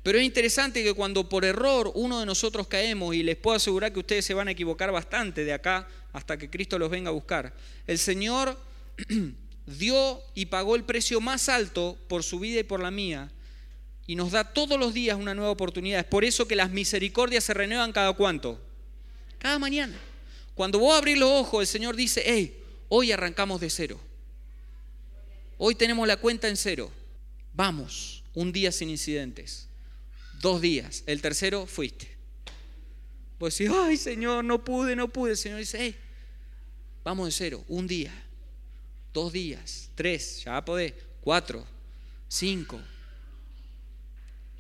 [0.04, 3.92] pero es interesante que cuando por error uno de nosotros caemos, y les puedo asegurar
[3.92, 7.14] que ustedes se van a equivocar bastante de acá hasta que Cristo los venga a
[7.14, 7.54] buscar,
[7.88, 8.58] el Señor
[9.66, 13.34] dio y pagó el precio más alto por su vida y por la mía,
[14.08, 16.00] y nos da todos los días una nueva oportunidad.
[16.00, 18.62] Es por eso que las misericordias se renuevan cada cuánto.
[19.40, 19.98] Cada mañana.
[20.54, 22.58] Cuando vos abrís los ojos, el Señor dice, hey,
[22.90, 24.00] hoy arrancamos de cero.
[25.58, 26.92] Hoy tenemos la cuenta en cero.
[27.54, 29.68] Vamos, un día sin incidentes
[30.46, 31.04] dos días.
[31.08, 32.08] El tercero fuiste.
[33.38, 35.32] Pues decís, ay Señor, no pude, no pude.
[35.32, 35.96] El Señor dice, hey,
[37.04, 38.14] vamos de cero, un día,
[39.14, 41.66] dos días, tres, ya podés, cuatro,
[42.28, 42.80] cinco,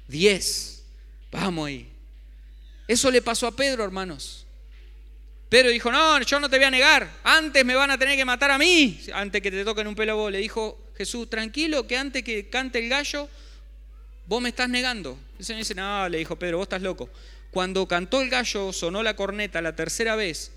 [0.07, 0.83] diez.
[1.31, 1.91] Vamos ahí.
[2.87, 4.45] Eso le pasó a Pedro, hermanos.
[5.49, 8.25] Pedro dijo, no, yo no te voy a negar, antes me van a tener que
[8.25, 10.31] matar a mí, antes que te toquen un pelo vos.
[10.31, 13.29] Le dijo Jesús, tranquilo, que antes que cante el gallo,
[14.27, 15.17] vos me estás negando.
[15.37, 17.09] El Señor dice, no, le dijo Pedro, vos estás loco.
[17.51, 20.51] Cuando cantó el gallo, sonó la corneta la tercera vez,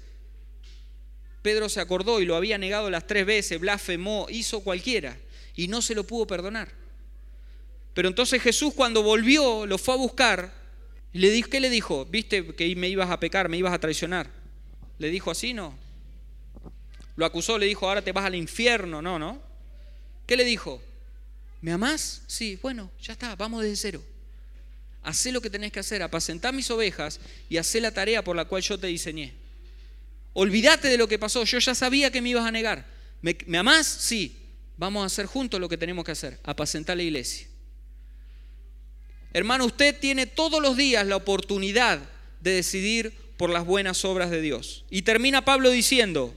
[1.43, 5.17] Pedro se acordó y lo había negado las tres veces, blasfemó, hizo cualquiera
[5.55, 6.69] y no se lo pudo perdonar.
[7.99, 10.55] Pero entonces Jesús cuando volvió, lo fue a buscar,
[11.13, 12.05] le dijo, ¿qué le dijo?
[12.05, 14.31] ¿Viste que me ibas a pecar, me ibas a traicionar?
[14.99, 15.53] ¿Le dijo así?
[15.53, 15.77] No.
[17.17, 19.03] Lo acusó, le dijo, ahora te vas al infierno.
[19.03, 19.43] No, no.
[20.29, 20.81] ¿Qué le dijo?
[21.61, 22.23] ¿Me amás?
[22.29, 24.05] Sí, bueno, ya está, vamos desde cero.
[25.03, 27.19] Hacé lo que tenés que hacer, apacentar mis ovejas
[27.49, 29.35] y hacé la tarea por la cual yo te diseñé.
[30.35, 32.87] Olvídate de lo que pasó, yo ya sabía que me ibas a negar.
[33.23, 33.89] ¿Me, ¿me amás?
[33.89, 34.37] Sí.
[34.77, 37.49] Vamos a hacer juntos lo que tenemos que hacer, apacentar la iglesia.
[39.33, 42.01] Hermano, usted tiene todos los días la oportunidad
[42.41, 44.85] de decidir por las buenas obras de Dios.
[44.91, 46.35] Y termina Pablo diciendo,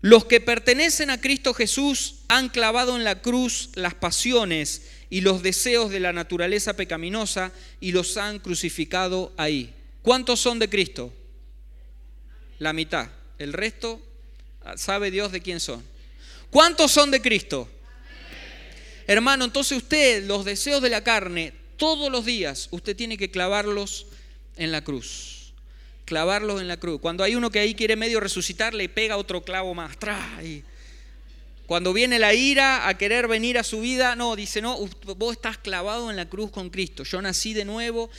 [0.00, 5.42] los que pertenecen a Cristo Jesús han clavado en la cruz las pasiones y los
[5.42, 9.74] deseos de la naturaleza pecaminosa y los han crucificado ahí.
[10.02, 11.12] ¿Cuántos son de Cristo?
[12.58, 13.10] La mitad.
[13.38, 14.00] El resto
[14.76, 15.84] sabe Dios de quién son.
[16.50, 17.68] ¿Cuántos son de Cristo?
[19.10, 24.06] Hermano, entonces usted los deseos de la carne, todos los días, usted tiene que clavarlos
[24.56, 25.52] en la cruz.
[26.04, 27.00] Clavarlos en la cruz.
[27.00, 29.98] Cuando hay uno que ahí quiere medio resucitar, le pega otro clavo más.
[29.98, 30.62] Trae.
[31.66, 34.78] Cuando viene la ira a querer venir a su vida, no, dice, no,
[35.16, 37.02] vos estás clavado en la cruz con Cristo.
[37.02, 38.10] Yo nací de nuevo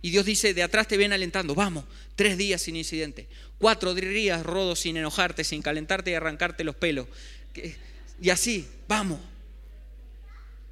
[0.00, 1.84] y Dios dice, de atrás te viene alentando, vamos,
[2.16, 3.28] tres días sin incidente,
[3.58, 7.08] cuatro días rodo sin enojarte, sin calentarte y arrancarte los pelos.
[8.22, 9.20] Y así, vamos.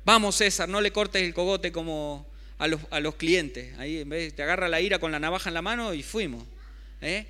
[0.04, 2.26] Vamos César, no le cortes el cogote como
[2.58, 3.76] a los, clientes.
[3.78, 6.44] Ahí en vez te agarra la ira con la navaja en la mano y fuimos.
[7.00, 7.26] ¿eh?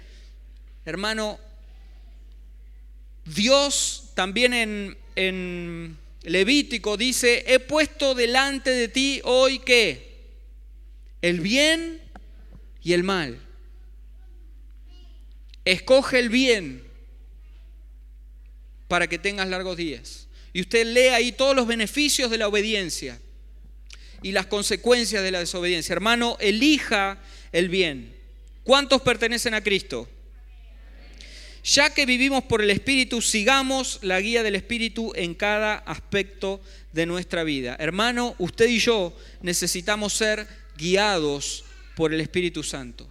[0.85, 1.39] Hermano,
[3.25, 10.11] Dios también en, en Levítico dice, he puesto delante de ti hoy que
[11.23, 12.01] el bien
[12.83, 13.39] y el mal.
[15.65, 16.83] Escoge el bien
[18.89, 20.20] para que tengas largos días.
[20.53, 23.21] Y usted lee ahí todos los beneficios de la obediencia
[24.23, 25.93] y las consecuencias de la desobediencia.
[25.93, 27.19] Hermano, elija
[27.53, 28.15] el bien.
[28.65, 30.09] ¿Cuántos pertenecen a Cristo?
[31.63, 36.61] Ya que vivimos por el Espíritu, sigamos la guía del Espíritu en cada aspecto
[36.93, 37.77] de nuestra vida.
[37.79, 40.47] Hermano, usted y yo necesitamos ser
[40.77, 41.65] guiados
[41.97, 43.09] por el Espíritu Santo.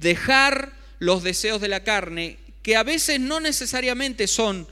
[0.00, 4.66] Dejar los deseos de la carne, que a veces no necesariamente son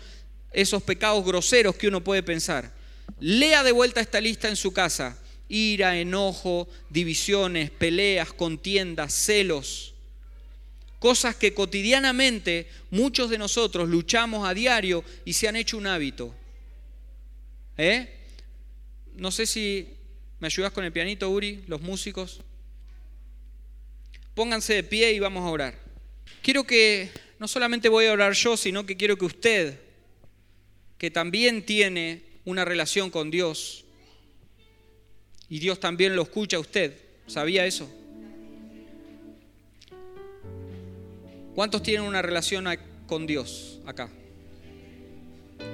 [0.55, 2.73] esos pecados groseros que uno puede pensar.
[3.21, 5.19] Lea de vuelta esta lista en su casa.
[5.49, 9.95] Ira, enojo, divisiones, peleas, contiendas, celos.
[10.99, 16.35] Cosas que cotidianamente muchos de nosotros luchamos a diario y se han hecho un hábito.
[17.77, 18.09] ¿Eh?
[19.17, 19.95] No sé si
[20.45, 21.65] ¿Me ayudas con el pianito, Uri?
[21.69, 22.41] Los músicos.
[24.35, 25.75] Pónganse de pie y vamos a orar.
[26.43, 29.81] Quiero que, no solamente voy a orar yo, sino que quiero que usted,
[31.05, 33.85] que también tiene una relación con Dios,
[35.51, 37.87] y Dios también lo escucha a usted, ¿sabía eso?
[41.55, 42.65] ¿Cuántos tienen una relación
[43.07, 44.09] con Dios acá?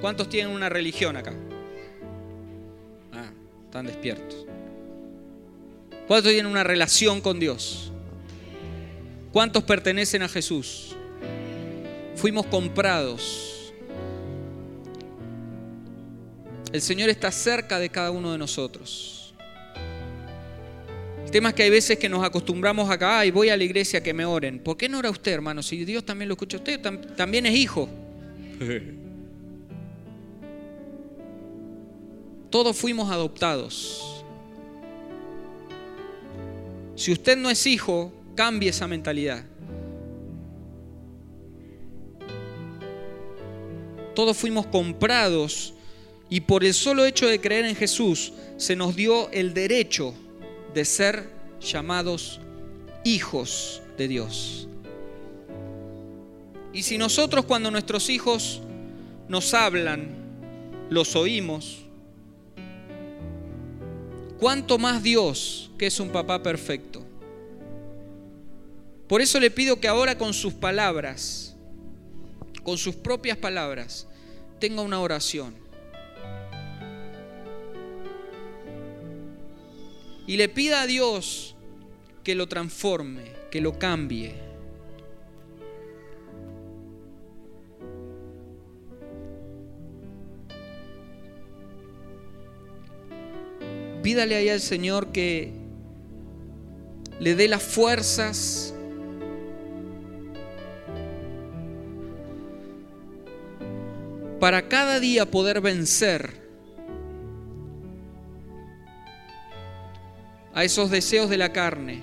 [0.01, 1.33] ¿Cuántos tienen una religión acá?
[3.13, 3.31] Ah,
[3.63, 4.45] están despiertos.
[6.09, 7.93] ¿Cuántos tienen una relación con Dios?
[9.31, 10.93] ¿Cuántos pertenecen a Jesús?
[12.17, 13.60] Fuimos comprados.
[16.71, 19.33] El Señor está cerca de cada uno de nosotros.
[21.25, 24.01] El tema es que hay veces que nos acostumbramos acá y voy a la iglesia
[24.01, 24.59] que me oren.
[24.59, 25.61] ¿Por qué no ora usted, hermano?
[25.63, 26.79] Si Dios también lo escucha usted,
[27.15, 27.89] también es hijo.
[32.49, 34.23] Todos fuimos adoptados.
[36.95, 39.43] Si usted no es hijo, cambie esa mentalidad.
[44.13, 45.73] Todos fuimos comprados
[46.31, 50.15] y por el solo hecho de creer en Jesús se nos dio el derecho
[50.73, 51.29] de ser
[51.59, 52.39] llamados
[53.03, 54.67] hijos de Dios.
[56.73, 58.61] Y si nosotros cuando nuestros hijos
[59.27, 60.15] nos hablan,
[60.89, 61.85] los oímos,
[64.39, 67.03] ¿cuánto más Dios que es un papá perfecto.
[69.07, 71.55] Por eso le pido que ahora con sus palabras,
[72.61, 74.05] con sus propias palabras,
[74.59, 75.60] tenga una oración.
[80.31, 81.57] Y le pida a Dios
[82.23, 84.33] que lo transforme, que lo cambie.
[94.01, 95.51] Pídale ahí al Señor que
[97.19, 98.73] le dé las fuerzas
[104.39, 106.40] para cada día poder vencer
[110.53, 112.01] a esos deseos de la carne.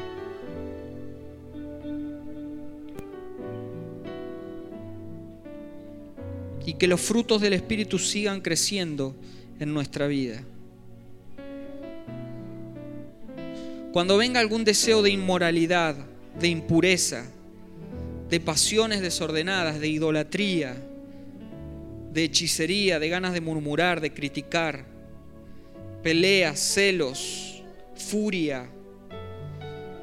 [6.64, 9.14] Y que los frutos del Espíritu sigan creciendo
[9.58, 10.42] en nuestra vida.
[13.92, 15.96] Cuando venga algún deseo de inmoralidad,
[16.38, 17.24] de impureza,
[18.28, 20.76] de pasiones desordenadas, de idolatría,
[22.12, 24.84] de hechicería, de ganas de murmurar, de criticar,
[26.02, 27.47] peleas, celos,
[27.98, 28.68] furia,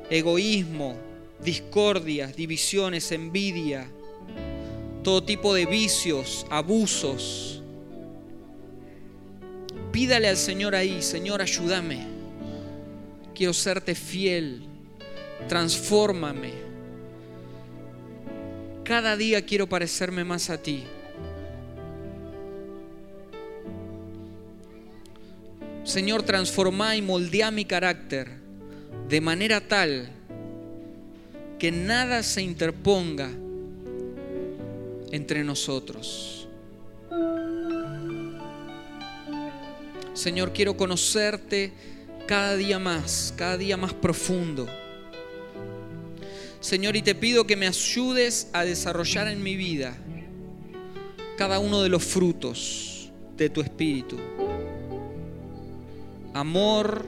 [0.10, 0.96] egoísmo,
[1.44, 3.88] discordias, divisiones, envidia,
[5.04, 7.62] todo tipo de vicios, abusos.
[9.92, 12.06] Pídale al Señor ahí, Señor, ayúdame.
[13.34, 14.68] Quiero serte fiel.
[15.48, 16.54] Transfórmame.
[18.84, 20.84] Cada día quiero parecerme más a ti.
[25.86, 28.28] Señor, transforma y moldea mi carácter
[29.08, 30.10] de manera tal
[31.60, 33.30] que nada se interponga
[35.12, 36.48] entre nosotros.
[40.14, 41.72] Señor, quiero conocerte
[42.26, 44.68] cada día más, cada día más profundo.
[46.62, 49.96] Señor, y te pido que me ayudes a desarrollar en mi vida
[51.38, 54.18] cada uno de los frutos de tu espíritu.
[56.36, 57.06] Amor,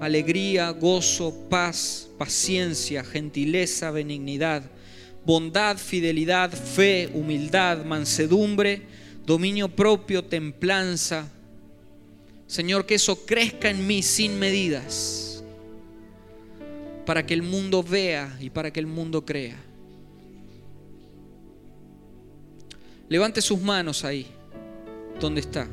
[0.00, 4.64] alegría, gozo, paz, paciencia, gentileza, benignidad,
[5.24, 8.82] bondad, fidelidad, fe, humildad, mansedumbre,
[9.24, 11.28] dominio propio, templanza.
[12.48, 15.44] Señor, que eso crezca en mí sin medidas,
[17.06, 19.56] para que el mundo vea y para que el mundo crea.
[23.08, 24.26] Levante sus manos ahí,
[25.20, 25.68] donde está.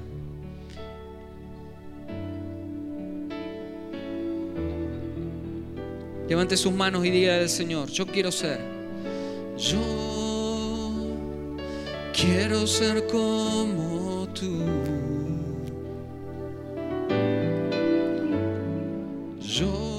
[6.27, 8.59] Levante sus manos y diga al Señor, yo quiero ser.
[9.57, 9.79] Yo
[12.13, 14.65] quiero ser como tú.
[19.39, 19.94] Yo